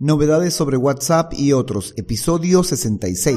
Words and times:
Novedades 0.00 0.54
sobre 0.54 0.76
WhatsApp 0.76 1.32
y 1.34 1.52
otros, 1.52 1.92
episodio 1.96 2.62
66. 2.62 3.36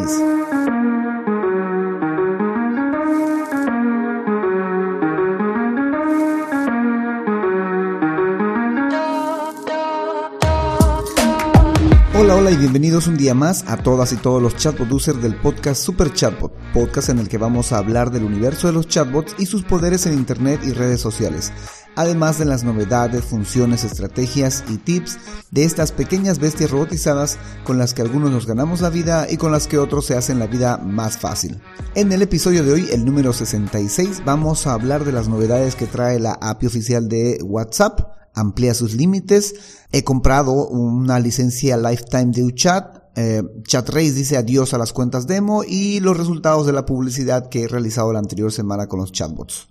Hola, 12.13 12.36
hola 12.36 12.52
y 12.52 12.58
bienvenidos 12.58 13.07
un 13.07 13.18
día 13.18 13.34
más 13.34 13.68
a 13.68 13.78
todas 13.78 14.14
y 14.14 14.18
todos 14.18 14.39
los 14.39 14.55
chatbot 14.55 14.91
users 14.91 15.20
del 15.20 15.36
podcast 15.38 15.84
Super 15.84 16.14
Chatbot, 16.14 16.54
podcast 16.75 17.09
en 17.09 17.18
el 17.18 17.28
que 17.28 17.39
vamos 17.39 17.71
a 17.71 17.80
hablar 17.80 18.12
del 18.12 18.23
universo 18.23 18.68
de 18.68 18.73
los 18.73 18.88
chatbots 18.88 19.34
y 19.39 19.48
sus 19.48 19.64
poderes 19.64 20.05
en 20.05 20.14
Internet 20.14 20.62
y 20.64 20.73
redes 20.73 21.02
sociales 21.02 21.52
además 21.96 22.39
de 22.39 22.46
las 22.46 22.64
novedades, 22.64 23.26
funciones, 23.26 23.84
estrategias 23.84 24.64
y 24.70 24.78
tips 24.78 25.18
de 25.52 25.64
estas 25.66 25.92
pequeñas 25.92 26.39
bestias 26.39 26.71
robotizadas 26.71 27.38
con 27.64 27.78
las 27.78 27.94
que 27.94 28.02
algunos 28.02 28.32
nos 28.32 28.46
ganamos 28.46 28.82
la 28.82 28.89
vida 28.89 29.28
y 29.29 29.38
con 29.38 29.52
las 29.52 29.68
que 29.68 29.78
otros 29.78 30.06
se 30.06 30.15
hacen 30.15 30.39
la 30.39 30.48
vida 30.48 30.78
más 30.78 31.18
fácil. 31.18 31.62
En 31.96 32.12
el 32.12 32.21
episodio 32.21 32.63
de 32.63 32.73
hoy, 32.73 32.88
el 32.91 33.05
número 33.05 33.34
66, 33.34 34.23
vamos 34.25 34.67
a 34.67 34.73
hablar 34.73 35.05
de 35.05 35.12
las 35.12 35.27
novedades 35.27 35.75
que 35.75 35.88
trae 35.88 36.20
la 36.20 36.34
API 36.34 36.67
oficial 36.67 37.07
de 37.07 37.39
WhatsApp, 37.43 37.99
amplía 38.34 38.73
sus 38.73 38.93
límites, 38.93 39.55
he 39.91 40.03
comprado 40.03 40.67
una 40.67 41.20
licencia 41.20 41.77
lifetime 41.77 42.31
de 42.31 42.43
UChat, 42.43 43.01
eh, 43.15 43.43
ChatRace 43.63 44.13
dice 44.13 44.37
adiós 44.37 44.73
a 44.73 44.77
las 44.77 44.93
cuentas 44.93 45.27
demo 45.27 45.63
y 45.67 45.99
los 45.99 46.15
resultados 46.15 46.65
de 46.65 46.71
la 46.71 46.85
publicidad 46.85 47.49
que 47.49 47.63
he 47.63 47.67
realizado 47.67 48.13
la 48.13 48.20
anterior 48.20 48.53
semana 48.53 48.87
con 48.87 49.01
los 49.01 49.12
chatbots. 49.12 49.70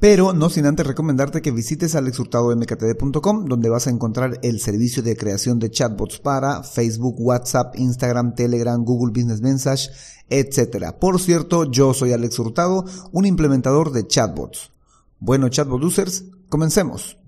Pero 0.00 0.32
no 0.32 0.48
sin 0.48 0.66
antes 0.66 0.86
recomendarte 0.86 1.42
que 1.42 1.50
visites 1.50 1.96
alexhurtadomktd.com 1.96 3.46
donde 3.46 3.68
vas 3.68 3.88
a 3.88 3.90
encontrar 3.90 4.38
el 4.42 4.60
servicio 4.60 5.02
de 5.02 5.16
creación 5.16 5.58
de 5.58 5.70
chatbots 5.70 6.20
para 6.20 6.62
Facebook, 6.62 7.16
WhatsApp, 7.18 7.74
Instagram, 7.76 8.36
Telegram, 8.36 8.84
Google 8.84 9.12
Business 9.12 9.40
Message, 9.40 9.90
etc. 10.30 10.92
Por 10.92 11.20
cierto, 11.20 11.68
yo 11.68 11.94
soy 11.94 12.12
Alex 12.12 12.38
Hurtado, 12.38 12.84
un 13.10 13.26
implementador 13.26 13.90
de 13.90 14.06
chatbots. 14.06 14.70
Bueno, 15.18 15.48
chatbot 15.48 15.82
users, 15.82 16.26
comencemos. 16.48 17.18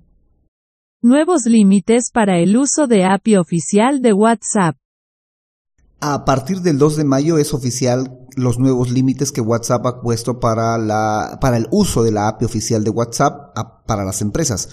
Nuevos 1.02 1.46
límites 1.46 2.10
para 2.12 2.38
el 2.38 2.56
uso 2.56 2.86
de 2.86 3.04
API 3.04 3.36
oficial 3.36 4.00
de 4.00 4.12
WhatsApp. 4.12 4.76
A 6.02 6.24
partir 6.24 6.60
del 6.60 6.78
2 6.78 6.96
de 6.96 7.04
mayo 7.04 7.36
es 7.36 7.52
oficial 7.52 8.19
los 8.42 8.58
nuevos 8.58 8.90
límites 8.90 9.32
que 9.32 9.40
WhatsApp 9.40 9.86
ha 9.86 10.00
puesto 10.00 10.40
para 10.40 10.78
la 10.78 11.38
para 11.40 11.56
el 11.56 11.68
uso 11.70 12.02
de 12.02 12.10
la 12.10 12.28
API 12.28 12.44
oficial 12.44 12.84
de 12.84 12.90
WhatsApp 12.90 13.54
para 13.86 14.04
las 14.04 14.22
empresas. 14.22 14.68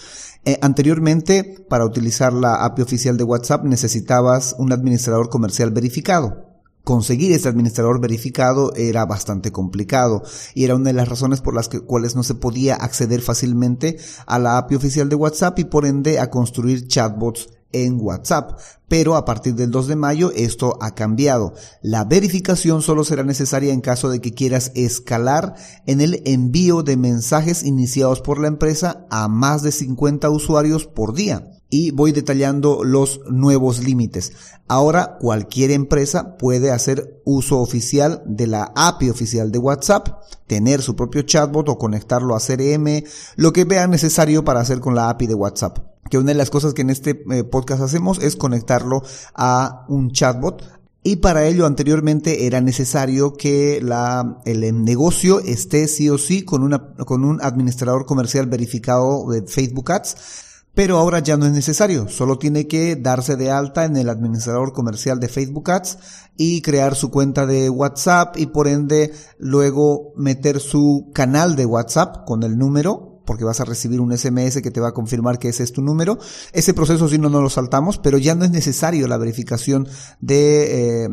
Eh, 0.45 0.57
anteriormente, 0.61 1.65
para 1.69 1.85
utilizar 1.85 2.33
la 2.33 2.63
API 2.65 2.81
oficial 2.81 3.17
de 3.17 3.23
WhatsApp 3.23 3.63
necesitabas 3.65 4.55
un 4.57 4.71
administrador 4.71 5.29
comercial 5.29 5.71
verificado. 5.71 6.45
Conseguir 6.83 7.33
ese 7.33 7.49
administrador 7.49 7.99
verificado 7.99 8.73
era 8.75 9.05
bastante 9.05 9.51
complicado 9.51 10.23
y 10.55 10.63
era 10.63 10.75
una 10.75 10.85
de 10.85 10.93
las 10.93 11.09
razones 11.09 11.41
por 11.41 11.53
las 11.53 11.67
que, 11.67 11.81
cuales 11.81 12.15
no 12.15 12.23
se 12.23 12.33
podía 12.33 12.75
acceder 12.75 13.21
fácilmente 13.21 13.97
a 14.25 14.39
la 14.39 14.57
API 14.57 14.75
oficial 14.75 15.09
de 15.09 15.17
WhatsApp 15.17 15.59
y 15.59 15.65
por 15.65 15.85
ende 15.85 16.17
a 16.19 16.29
construir 16.29 16.87
chatbots 16.87 17.49
en 17.85 17.99
WhatsApp. 17.99 18.59
Pero 18.87 19.15
a 19.15 19.25
partir 19.25 19.55
del 19.55 19.71
2 19.71 19.87
de 19.87 19.95
mayo 19.95 20.31
esto 20.35 20.77
ha 20.81 20.95
cambiado. 20.95 21.53
La 21.81 22.05
verificación 22.05 22.81
solo 22.81 23.03
será 23.03 23.23
necesaria 23.23 23.73
en 23.73 23.81
caso 23.81 24.09
de 24.09 24.21
que 24.21 24.33
quieras 24.33 24.71
escalar 24.75 25.55
en 25.85 25.99
el 26.01 26.21
envío 26.25 26.83
de 26.83 26.95
mensajes 26.95 27.63
iniciados 27.63 28.21
por 28.21 28.39
la 28.39 28.47
empresa 28.47 29.05
a 29.09 29.27
más 29.27 29.61
de 29.61 29.71
50 29.71 30.29
usuarios 30.29 30.87
por 30.87 31.13
día 31.13 31.51
y 31.69 31.91
voy 31.91 32.11
detallando 32.11 32.83
los 32.83 33.21
nuevos 33.29 33.83
límites. 33.83 34.31
Ahora 34.67 35.17
cualquier 35.19 35.71
empresa 35.71 36.37
puede 36.37 36.71
hacer 36.71 37.21
uso 37.25 37.59
oficial 37.59 38.23
de 38.25 38.47
la 38.47 38.71
API 38.75 39.09
oficial 39.09 39.51
de 39.51 39.59
WhatsApp, 39.59 40.07
tener 40.47 40.81
su 40.81 40.95
propio 40.95 41.23
chatbot 41.23 41.67
o 41.69 41.77
conectarlo 41.77 42.35
a 42.35 42.39
CRM, 42.39 43.03
lo 43.35 43.53
que 43.53 43.65
vea 43.65 43.87
necesario 43.87 44.43
para 44.45 44.61
hacer 44.61 44.79
con 44.79 44.95
la 44.95 45.09
API 45.09 45.27
de 45.27 45.35
WhatsApp. 45.35 45.79
Que 46.09 46.17
una 46.17 46.31
de 46.31 46.37
las 46.37 46.49
cosas 46.49 46.73
que 46.73 46.81
en 46.81 46.89
este 46.89 47.23
eh, 47.31 47.43
podcast 47.43 47.81
hacemos 47.81 48.19
es 48.19 48.35
conectarlo 48.35 49.03
a 49.33 49.85
un 49.89 50.11
chatbot, 50.11 50.63
y 51.07 51.15
para 51.15 51.45
ello 51.45 51.65
anteriormente 51.65 52.47
era 52.47 52.59
necesario 52.59 53.31
que 53.31 53.79
la, 53.81 54.41
el 54.43 54.83
negocio 54.83 55.39
esté 55.39 55.87
sí 55.87 56.09
o 56.09 56.17
sí 56.17 56.43
con, 56.43 56.63
una, 56.63 56.95
con 56.95 57.23
un 57.23 57.39
administrador 57.41 58.05
comercial 58.05 58.47
verificado 58.47 59.29
de 59.29 59.43
Facebook 59.43 59.89
Ads. 59.89 60.17
Pero 60.73 60.97
ahora 60.97 61.19
ya 61.19 61.37
no 61.37 61.45
es 61.45 61.53
necesario, 61.53 62.09
solo 62.09 62.37
tiene 62.37 62.67
que 62.67 62.97
darse 62.97 63.37
de 63.37 63.49
alta 63.49 63.85
en 63.85 63.95
el 63.95 64.09
administrador 64.09 64.73
comercial 64.73 65.21
de 65.21 65.29
Facebook 65.29 65.71
Ads 65.71 65.97
y 66.35 66.61
crear 66.61 66.93
su 66.93 67.09
cuenta 67.09 67.45
de 67.45 67.69
WhatsApp 67.69 68.35
y 68.37 68.47
por 68.47 68.67
ende 68.67 69.13
luego 69.39 70.11
meter 70.17 70.59
su 70.59 71.09
canal 71.13 71.55
de 71.55 71.65
WhatsApp 71.65 72.25
con 72.25 72.43
el 72.43 72.57
número 72.57 73.06
porque 73.27 73.43
vas 73.43 73.59
a 73.59 73.65
recibir 73.65 74.01
un 74.01 74.17
SMS 74.17 74.63
que 74.63 74.71
te 74.71 74.79
va 74.79 74.87
a 74.87 74.93
confirmar 74.93 75.37
que 75.37 75.49
ese 75.49 75.61
es 75.61 75.71
tu 75.71 75.83
número. 75.83 76.17
Ese 76.53 76.73
proceso 76.73 77.07
si 77.07 77.19
no, 77.19 77.29
no 77.29 77.41
lo 77.41 77.51
saltamos, 77.51 77.99
pero 77.99 78.17
ya 78.17 78.33
no 78.33 78.45
es 78.45 78.49
necesario 78.49 79.07
la 79.07 79.17
verificación 79.17 79.87
de 80.19 81.03
eh, 81.05 81.09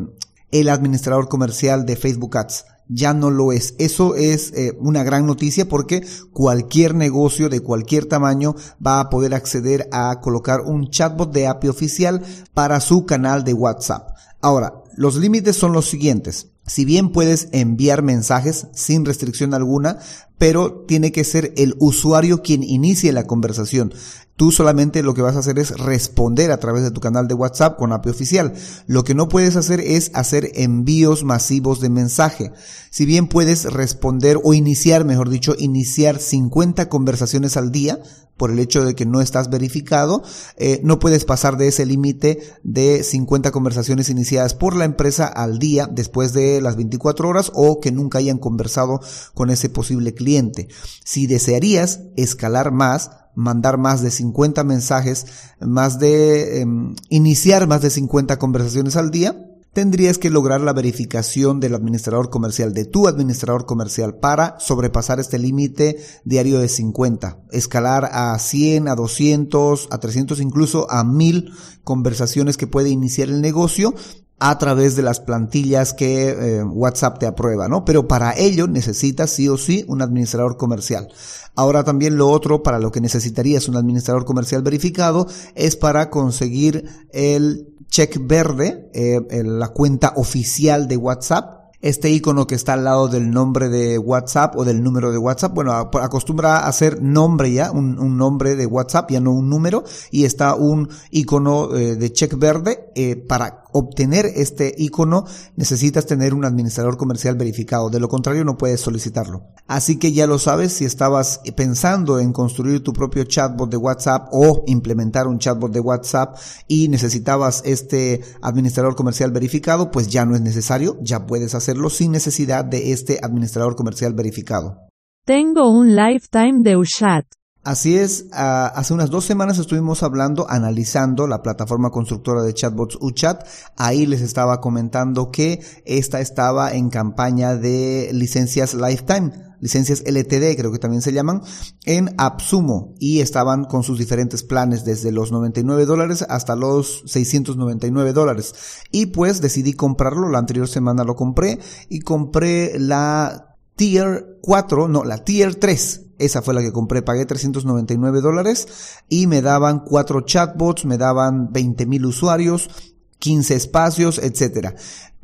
el 0.52 0.68
administrador 0.70 1.28
comercial 1.28 1.84
de 1.84 1.96
Facebook 1.96 2.38
Ads 2.38 2.64
ya 2.88 3.14
no 3.14 3.30
lo 3.30 3.52
es. 3.52 3.74
Eso 3.78 4.14
es 4.14 4.52
eh, 4.52 4.76
una 4.78 5.02
gran 5.02 5.26
noticia 5.26 5.68
porque 5.68 6.06
cualquier 6.32 6.94
negocio 6.94 7.48
de 7.48 7.60
cualquier 7.60 8.06
tamaño 8.06 8.54
va 8.84 9.00
a 9.00 9.10
poder 9.10 9.34
acceder 9.34 9.88
a 9.92 10.20
colocar 10.20 10.60
un 10.60 10.90
chatbot 10.90 11.32
de 11.32 11.46
API 11.46 11.68
oficial 11.68 12.22
para 12.52 12.80
su 12.80 13.06
canal 13.06 13.44
de 13.44 13.54
WhatsApp. 13.54 14.10
Ahora, 14.40 14.74
los 14.96 15.16
límites 15.16 15.56
son 15.56 15.72
los 15.72 15.88
siguientes. 15.88 16.48
Si 16.66 16.84
bien 16.84 17.10
puedes 17.10 17.48
enviar 17.52 18.02
mensajes 18.02 18.68
sin 18.72 19.04
restricción 19.04 19.52
alguna, 19.52 19.98
pero 20.38 20.84
tiene 20.86 21.12
que 21.12 21.24
ser 21.24 21.52
el 21.56 21.74
usuario 21.78 22.42
quien 22.42 22.62
inicie 22.62 23.12
la 23.12 23.26
conversación. 23.26 23.92
Tú 24.36 24.50
solamente 24.50 25.04
lo 25.04 25.14
que 25.14 25.22
vas 25.22 25.36
a 25.36 25.40
hacer 25.40 25.60
es 25.60 25.70
responder 25.78 26.50
a 26.50 26.56
través 26.58 26.82
de 26.82 26.90
tu 26.90 27.00
canal 27.00 27.28
de 27.28 27.34
WhatsApp 27.34 27.78
con 27.78 27.92
API 27.92 28.10
oficial. 28.10 28.52
Lo 28.88 29.04
que 29.04 29.14
no 29.14 29.28
puedes 29.28 29.54
hacer 29.54 29.80
es 29.80 30.10
hacer 30.12 30.50
envíos 30.54 31.22
masivos 31.22 31.80
de 31.80 31.88
mensaje. 31.88 32.50
Si 32.90 33.06
bien 33.06 33.28
puedes 33.28 33.64
responder 33.72 34.40
o 34.42 34.52
iniciar, 34.52 35.04
mejor 35.04 35.30
dicho, 35.30 35.54
iniciar 35.56 36.18
50 36.18 36.88
conversaciones 36.88 37.56
al 37.56 37.70
día, 37.70 38.00
por 38.36 38.50
el 38.50 38.58
hecho 38.58 38.84
de 38.84 38.94
que 38.94 39.06
no 39.06 39.20
estás 39.20 39.50
verificado, 39.50 40.22
eh, 40.56 40.80
no 40.82 40.98
puedes 40.98 41.24
pasar 41.24 41.56
de 41.56 41.68
ese 41.68 41.86
límite 41.86 42.40
de 42.62 43.02
50 43.02 43.50
conversaciones 43.50 44.08
iniciadas 44.08 44.54
por 44.54 44.76
la 44.76 44.84
empresa 44.84 45.26
al 45.26 45.58
día 45.58 45.88
después 45.90 46.32
de 46.32 46.60
las 46.60 46.76
24 46.76 47.28
horas 47.28 47.50
o 47.54 47.80
que 47.80 47.92
nunca 47.92 48.18
hayan 48.18 48.38
conversado 48.38 49.00
con 49.34 49.50
ese 49.50 49.68
posible 49.68 50.14
cliente. 50.14 50.68
Si 51.04 51.26
desearías 51.26 52.00
escalar 52.16 52.72
más, 52.72 53.10
mandar 53.34 53.78
más 53.78 54.02
de 54.02 54.10
50 54.10 54.64
mensajes, 54.64 55.26
más 55.60 55.98
de 55.98 56.60
em, 56.60 56.94
iniciar 57.08 57.66
más 57.66 57.82
de 57.82 57.90
50 57.90 58.38
conversaciones 58.38 58.96
al 58.96 59.10
día, 59.10 59.53
tendrías 59.74 60.18
que 60.18 60.30
lograr 60.30 60.60
la 60.60 60.72
verificación 60.72 61.60
del 61.60 61.74
administrador 61.74 62.30
comercial, 62.30 62.72
de 62.72 62.84
tu 62.86 63.08
administrador 63.08 63.66
comercial, 63.66 64.16
para 64.16 64.58
sobrepasar 64.60 65.20
este 65.20 65.38
límite 65.38 65.98
diario 66.24 66.60
de 66.60 66.68
50, 66.68 67.40
escalar 67.50 68.08
a 68.12 68.38
100, 68.38 68.88
a 68.88 68.94
200, 68.94 69.88
a 69.90 69.98
300, 69.98 70.40
incluso 70.40 70.90
a 70.90 71.04
1000 71.04 71.52
conversaciones 71.82 72.56
que 72.56 72.66
puede 72.66 72.88
iniciar 72.88 73.28
el 73.28 73.40
negocio 73.40 73.94
a 74.38 74.58
través 74.58 74.96
de 74.96 75.02
las 75.02 75.20
plantillas 75.20 75.94
que 75.94 76.28
eh, 76.28 76.64
WhatsApp 76.64 77.18
te 77.18 77.26
aprueba, 77.26 77.68
¿no? 77.68 77.84
Pero 77.84 78.08
para 78.08 78.36
ello 78.36 78.66
necesitas 78.66 79.30
sí 79.30 79.48
o 79.48 79.56
sí 79.56 79.84
un 79.88 80.02
administrador 80.02 80.56
comercial. 80.56 81.08
Ahora 81.54 81.84
también 81.84 82.16
lo 82.16 82.28
otro 82.28 82.62
para 82.62 82.78
lo 82.78 82.90
que 82.90 83.00
necesitarías 83.00 83.68
un 83.68 83.76
administrador 83.76 84.24
comercial 84.24 84.62
verificado 84.62 85.26
es 85.54 85.76
para 85.76 86.10
conseguir 86.10 86.84
el 87.12 87.68
check 87.88 88.18
verde, 88.20 88.90
eh, 88.92 89.20
la 89.44 89.68
cuenta 89.68 90.12
oficial 90.16 90.88
de 90.88 90.96
WhatsApp 90.96 91.64
este 91.80 92.08
icono 92.08 92.46
que 92.46 92.54
está 92.54 92.72
al 92.72 92.84
lado 92.84 93.08
del 93.08 93.30
nombre 93.30 93.68
de 93.68 93.98
WhatsApp 93.98 94.56
o 94.56 94.64
del 94.64 94.82
número 94.82 95.12
de 95.12 95.18
WhatsApp, 95.18 95.52
bueno, 95.52 95.72
acostumbra 95.72 96.66
a 96.66 96.72
ser 96.72 97.02
nombre 97.02 97.52
ya, 97.52 97.70
un, 97.72 98.16
nombre 98.16 98.56
de 98.56 98.64
WhatsApp, 98.64 99.10
ya 99.10 99.20
no 99.20 99.32
un 99.32 99.50
número, 99.50 99.84
y 100.10 100.24
está 100.24 100.54
un 100.54 100.88
icono 101.10 101.76
eh, 101.76 101.96
de 101.96 102.10
check 102.10 102.38
verde. 102.38 102.90
Para 103.28 103.63
obtener 103.74 104.24
este 104.24 104.74
icono 104.78 105.24
necesitas 105.56 106.06
tener 106.06 106.32
un 106.32 106.46
administrador 106.46 106.96
comercial 106.96 107.36
verificado, 107.36 107.90
de 107.90 108.00
lo 108.00 108.08
contrario 108.08 108.44
no 108.44 108.56
puedes 108.56 108.80
solicitarlo. 108.80 109.42
Así 109.66 109.98
que 109.98 110.12
ya 110.12 110.26
lo 110.26 110.38
sabes, 110.38 110.72
si 110.72 110.84
estabas 110.84 111.42
pensando 111.54 112.18
en 112.18 112.32
construir 112.32 112.82
tu 112.82 112.92
propio 112.92 113.24
chatbot 113.24 113.70
de 113.70 113.76
WhatsApp 113.76 114.28
o 114.32 114.64
implementar 114.66 115.26
un 115.26 115.38
chatbot 115.38 115.72
de 115.72 115.80
WhatsApp 115.80 116.36
y 116.66 116.88
necesitabas 116.88 117.62
este 117.66 118.22
administrador 118.40 118.96
comercial 118.96 119.30
verificado, 119.30 119.90
pues 119.90 120.08
ya 120.08 120.24
no 120.24 120.34
es 120.34 120.40
necesario, 120.40 120.96
ya 121.02 121.26
puedes 121.26 121.54
hacer 121.54 121.76
sin 121.90 122.12
necesidad 122.12 122.64
de 122.64 122.92
este 122.92 123.18
administrador 123.22 123.76
comercial 123.76 124.14
verificado. 124.14 124.88
Tengo 125.24 125.70
un 125.70 125.96
lifetime 125.96 126.62
de 126.62 126.76
UChat. 126.76 127.26
Así 127.64 127.96
es, 127.96 128.26
hace 128.30 128.92
unas 128.92 129.08
dos 129.08 129.24
semanas 129.24 129.58
estuvimos 129.58 130.02
hablando, 130.02 130.46
analizando 130.50 131.26
la 131.26 131.42
plataforma 131.42 131.88
constructora 131.88 132.42
de 132.42 132.52
chatbots 132.52 132.98
UChat. 133.00 133.46
Ahí 133.78 134.04
les 134.04 134.20
estaba 134.20 134.60
comentando 134.60 135.30
que 135.30 135.64
esta 135.86 136.20
estaba 136.20 136.74
en 136.74 136.90
campaña 136.90 137.56
de 137.56 138.10
licencias 138.12 138.74
Lifetime, 138.74 139.32
licencias 139.60 140.02
LTD 140.04 140.58
creo 140.58 140.72
que 140.72 140.78
también 140.78 141.00
se 141.00 141.14
llaman, 141.14 141.40
en 141.86 142.14
Absumo 142.18 142.92
y 142.98 143.20
estaban 143.20 143.64
con 143.64 143.82
sus 143.82 143.98
diferentes 143.98 144.42
planes 144.42 144.84
desde 144.84 145.10
los 145.10 145.32
99 145.32 145.86
dólares 145.86 146.22
hasta 146.28 146.56
los 146.56 147.04
699 147.06 148.12
dólares. 148.12 148.54
Y 148.90 149.06
pues 149.06 149.40
decidí 149.40 149.72
comprarlo, 149.72 150.28
la 150.28 150.38
anterior 150.38 150.68
semana 150.68 151.02
lo 151.02 151.16
compré 151.16 151.58
y 151.88 152.00
compré 152.00 152.78
la 152.78 153.56
Tier 153.74 154.38
4, 154.42 154.86
no, 154.86 155.02
la 155.02 155.24
Tier 155.24 155.54
3 155.54 156.03
esa 156.18 156.42
fue 156.42 156.54
la 156.54 156.62
que 156.62 156.72
compré, 156.72 157.02
pagué 157.02 157.26
399 157.26 158.20
dólares 158.20 159.00
y 159.08 159.26
me 159.26 159.42
daban 159.42 159.80
cuatro 159.80 160.22
chatbots, 160.22 160.84
me 160.84 160.98
daban 160.98 161.52
20 161.52 161.86
mil 161.86 162.06
usuarios, 162.06 162.70
15 163.18 163.54
espacios, 163.54 164.18
etcétera. 164.18 164.74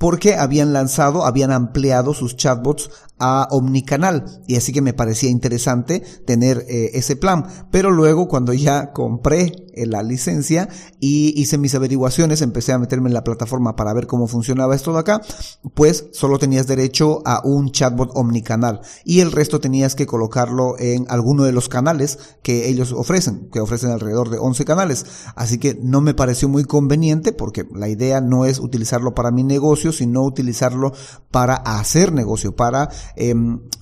Porque 0.00 0.34
habían 0.34 0.72
lanzado, 0.72 1.24
habían 1.24 1.52
ampliado 1.52 2.14
sus 2.14 2.34
chatbots 2.34 2.90
a 3.20 3.46
omnicanal 3.50 4.24
y 4.48 4.56
así 4.56 4.72
que 4.72 4.80
me 4.80 4.94
parecía 4.94 5.30
interesante 5.30 6.00
tener 6.26 6.64
eh, 6.68 6.92
ese 6.94 7.14
plan. 7.14 7.44
Pero 7.70 7.90
luego 7.90 8.26
cuando 8.26 8.54
ya 8.54 8.92
compré 8.92 9.52
eh, 9.74 9.86
la 9.86 10.02
licencia 10.02 10.68
y 10.98 11.38
hice 11.40 11.58
mis 11.58 11.74
averiguaciones, 11.74 12.40
empecé 12.40 12.72
a 12.72 12.78
meterme 12.78 13.08
en 13.08 13.14
la 13.14 13.22
plataforma 13.22 13.76
para 13.76 13.92
ver 13.92 14.06
cómo 14.06 14.26
funcionaba 14.26 14.74
esto 14.74 14.94
de 14.94 15.00
acá, 15.00 15.20
pues 15.74 16.06
solo 16.12 16.38
tenías 16.38 16.66
derecho 16.66 17.22
a 17.26 17.42
un 17.44 17.70
chatbot 17.70 18.10
omnicanal 18.14 18.80
y 19.04 19.20
el 19.20 19.32
resto 19.32 19.60
tenías 19.60 19.94
que 19.94 20.06
colocarlo 20.06 20.78
en 20.78 21.04
alguno 21.10 21.44
de 21.44 21.52
los 21.52 21.68
canales 21.68 22.18
que 22.42 22.68
ellos 22.68 22.92
ofrecen, 22.92 23.50
que 23.52 23.60
ofrecen 23.60 23.90
alrededor 23.90 24.30
de 24.30 24.38
11 24.38 24.64
canales. 24.64 25.04
Así 25.36 25.58
que 25.58 25.78
no 25.80 26.00
me 26.00 26.14
pareció 26.14 26.48
muy 26.48 26.64
conveniente 26.64 27.32
porque 27.32 27.66
la 27.74 27.88
idea 27.88 28.22
no 28.22 28.46
es 28.46 28.60
utilizarlo 28.60 29.14
para 29.14 29.30
mi 29.30 29.44
negocio, 29.44 29.89
sino 29.92 30.22
utilizarlo 30.22 30.92
para 31.30 31.54
hacer 31.54 32.12
negocio, 32.12 32.54
para 32.54 32.90
eh, 33.16 33.34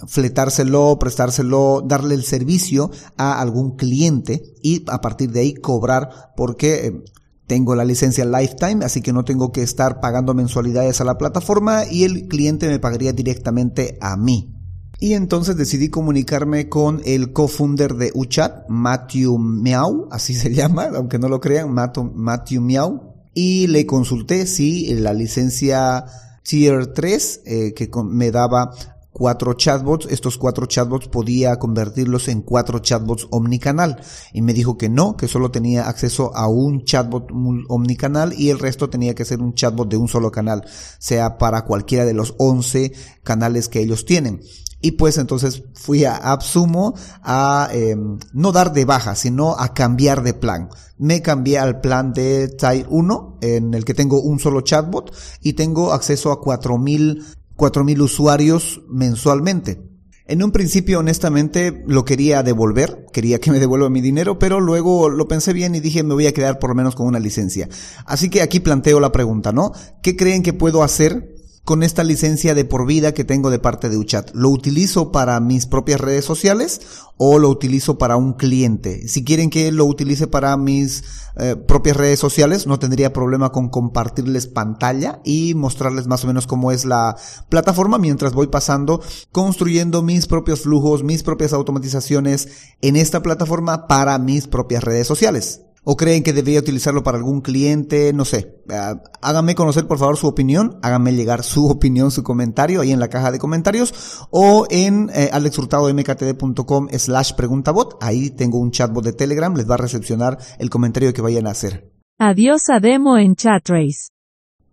fletárselo, 0.06 0.98
prestárselo, 0.98 1.82
darle 1.84 2.14
el 2.14 2.24
servicio 2.24 2.90
a 3.16 3.40
algún 3.40 3.76
cliente 3.76 4.54
y 4.62 4.84
a 4.88 5.00
partir 5.00 5.30
de 5.32 5.40
ahí 5.40 5.54
cobrar 5.54 6.32
porque 6.36 6.86
eh, 6.86 7.04
tengo 7.46 7.74
la 7.74 7.84
licencia 7.84 8.24
Lifetime, 8.24 8.84
así 8.84 9.00
que 9.00 9.12
no 9.12 9.24
tengo 9.24 9.52
que 9.52 9.62
estar 9.62 10.00
pagando 10.00 10.34
mensualidades 10.34 11.00
a 11.00 11.04
la 11.04 11.18
plataforma 11.18 11.84
y 11.90 12.04
el 12.04 12.28
cliente 12.28 12.68
me 12.68 12.78
pagaría 12.78 13.12
directamente 13.12 13.96
a 14.00 14.16
mí. 14.16 14.54
Y 15.00 15.14
entonces 15.14 15.56
decidí 15.56 15.90
comunicarme 15.90 16.68
con 16.68 17.00
el 17.04 17.32
co-founder 17.32 17.94
de 17.94 18.10
UChat, 18.14 18.68
Matthew 18.68 19.38
Miau, 19.38 20.08
así 20.10 20.34
se 20.34 20.52
llama, 20.54 20.90
aunque 20.94 21.18
no 21.18 21.28
lo 21.28 21.40
crean, 21.40 21.72
Matthew 21.72 22.60
Miau, 22.60 23.07
y 23.40 23.68
le 23.68 23.86
consulté 23.86 24.48
si 24.48 24.92
la 24.96 25.14
licencia 25.14 26.04
Tier 26.42 26.88
3 26.88 27.42
eh, 27.46 27.72
que 27.72 27.88
me 28.02 28.32
daba 28.32 28.72
cuatro 29.12 29.54
chatbots, 29.54 30.08
estos 30.10 30.36
cuatro 30.36 30.66
chatbots 30.66 31.06
podía 31.06 31.56
convertirlos 31.56 32.26
en 32.26 32.42
cuatro 32.42 32.80
chatbots 32.80 33.28
omnicanal. 33.30 34.00
Y 34.32 34.42
me 34.42 34.54
dijo 34.54 34.76
que 34.76 34.88
no, 34.88 35.16
que 35.16 35.28
solo 35.28 35.52
tenía 35.52 35.88
acceso 35.88 36.34
a 36.34 36.48
un 36.48 36.82
chatbot 36.82 37.30
omnicanal 37.68 38.34
y 38.36 38.50
el 38.50 38.58
resto 38.58 38.90
tenía 38.90 39.14
que 39.14 39.24
ser 39.24 39.40
un 39.40 39.54
chatbot 39.54 39.88
de 39.88 39.98
un 39.98 40.08
solo 40.08 40.32
canal, 40.32 40.64
sea 40.98 41.38
para 41.38 41.64
cualquiera 41.64 42.04
de 42.04 42.14
los 42.14 42.34
11 42.38 42.90
canales 43.22 43.68
que 43.68 43.78
ellos 43.78 44.04
tienen. 44.04 44.40
Y 44.80 44.92
pues 44.92 45.18
entonces 45.18 45.64
fui 45.74 46.04
a 46.04 46.16
Absumo 46.16 46.94
a 47.22 47.68
eh, 47.72 47.96
no 48.32 48.52
dar 48.52 48.72
de 48.72 48.84
baja, 48.84 49.16
sino 49.16 49.56
a 49.58 49.74
cambiar 49.74 50.22
de 50.22 50.34
plan. 50.34 50.68
Me 50.98 51.20
cambié 51.20 51.58
al 51.58 51.80
plan 51.80 52.12
de 52.12 52.48
Tier 52.48 52.86
1, 52.88 53.38
en 53.42 53.74
el 53.74 53.84
que 53.84 53.94
tengo 53.94 54.20
un 54.20 54.38
solo 54.38 54.60
chatbot 54.60 55.12
y 55.40 55.54
tengo 55.54 55.92
acceso 55.92 56.30
a 56.30 56.40
4000 56.40 57.38
4.000 57.58 58.00
usuarios 58.00 58.82
mensualmente. 58.88 59.82
En 60.26 60.42
un 60.42 60.52
principio, 60.52 61.00
honestamente, 61.00 61.82
lo 61.86 62.04
quería 62.04 62.42
devolver, 62.42 63.06
quería 63.12 63.40
que 63.40 63.50
me 63.50 63.58
devuelva 63.58 63.90
mi 63.90 64.00
dinero, 64.00 64.38
pero 64.38 64.60
luego 64.60 65.08
lo 65.08 65.26
pensé 65.26 65.52
bien 65.52 65.74
y 65.74 65.80
dije 65.80 66.02
me 66.02 66.14
voy 66.14 66.26
a 66.26 66.34
quedar 66.34 66.58
por 66.58 66.70
lo 66.70 66.76
menos 66.76 66.94
con 66.94 67.06
una 67.06 67.18
licencia. 67.18 67.68
Así 68.04 68.28
que 68.30 68.42
aquí 68.42 68.60
planteo 68.60 69.00
la 69.00 69.10
pregunta, 69.10 69.52
¿no? 69.52 69.72
¿Qué 70.02 70.16
creen 70.16 70.42
que 70.42 70.52
puedo 70.52 70.82
hacer 70.82 71.34
con 71.68 71.82
esta 71.82 72.02
licencia 72.02 72.54
de 72.54 72.64
por 72.64 72.86
vida 72.86 73.12
que 73.12 73.24
tengo 73.24 73.50
de 73.50 73.58
parte 73.58 73.90
de 73.90 73.98
UChat? 73.98 74.30
¿Lo 74.32 74.48
utilizo 74.48 75.12
para 75.12 75.38
mis 75.38 75.66
propias 75.66 76.00
redes 76.00 76.24
sociales 76.24 76.80
o 77.18 77.38
lo 77.38 77.50
utilizo 77.50 77.98
para 77.98 78.16
un 78.16 78.32
cliente? 78.32 79.06
Si 79.06 79.22
quieren 79.22 79.50
que 79.50 79.70
lo 79.70 79.84
utilice 79.84 80.28
para 80.28 80.56
mis 80.56 81.04
eh, 81.36 81.56
propias 81.56 81.98
redes 81.98 82.20
sociales, 82.20 82.66
no 82.66 82.78
tendría 82.78 83.12
problema 83.12 83.52
con 83.52 83.68
compartirles 83.68 84.46
pantalla 84.46 85.20
y 85.26 85.52
mostrarles 85.56 86.06
más 86.06 86.24
o 86.24 86.28
menos 86.28 86.46
cómo 86.46 86.72
es 86.72 86.86
la 86.86 87.16
plataforma 87.50 87.98
mientras 87.98 88.32
voy 88.32 88.46
pasando, 88.46 89.02
construyendo 89.30 90.00
mis 90.00 90.26
propios 90.26 90.62
flujos, 90.62 91.04
mis 91.04 91.22
propias 91.22 91.52
automatizaciones 91.52 92.48
en 92.80 92.96
esta 92.96 93.20
plataforma 93.20 93.86
para 93.86 94.18
mis 94.18 94.46
propias 94.46 94.82
redes 94.82 95.06
sociales 95.06 95.67
o 95.90 95.96
creen 95.96 96.22
que 96.22 96.34
debería 96.34 96.60
utilizarlo 96.60 97.02
para 97.02 97.16
algún 97.16 97.40
cliente, 97.40 98.12
no 98.12 98.26
sé. 98.26 98.62
Ah, 98.68 99.00
háganme 99.22 99.54
conocer 99.54 99.86
por 99.86 99.96
favor 99.96 100.18
su 100.18 100.26
opinión, 100.26 100.78
háganme 100.82 101.14
llegar 101.14 101.42
su 101.42 101.66
opinión, 101.70 102.10
su 102.10 102.22
comentario 102.22 102.82
ahí 102.82 102.92
en 102.92 103.00
la 103.00 103.08
caja 103.08 103.32
de 103.32 103.38
comentarios 103.38 104.26
o 104.30 104.66
en 104.68 105.08
eh, 105.14 105.30
alexhurtadomktd.com 105.32 106.88
slash 106.92 107.32
preguntabot. 107.32 107.96
Ahí 108.02 108.28
tengo 108.28 108.58
un 108.58 108.70
chatbot 108.70 109.02
de 109.02 109.14
Telegram, 109.14 109.56
les 109.56 109.66
va 109.66 109.76
a 109.76 109.78
recepcionar 109.78 110.36
el 110.58 110.68
comentario 110.68 111.14
que 111.14 111.22
vayan 111.22 111.46
a 111.46 111.52
hacer. 111.52 111.90
Adiós 112.18 112.68
a 112.68 112.80
demo 112.80 113.16
en 113.16 113.34
ChatRace. 113.34 114.10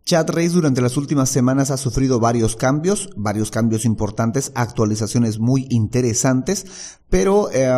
ChatRace 0.03 0.49
durante 0.49 0.81
las 0.81 0.97
últimas 0.97 1.29
semanas 1.29 1.71
ha 1.71 1.77
sufrido 1.77 2.19
varios 2.19 2.57
cambios, 2.57 3.09
varios 3.15 3.51
cambios 3.51 3.85
importantes, 3.85 4.51
actualizaciones 4.53 5.39
muy 5.39 5.65
interesantes, 5.69 6.99
pero 7.09 7.49
eh, 7.53 7.71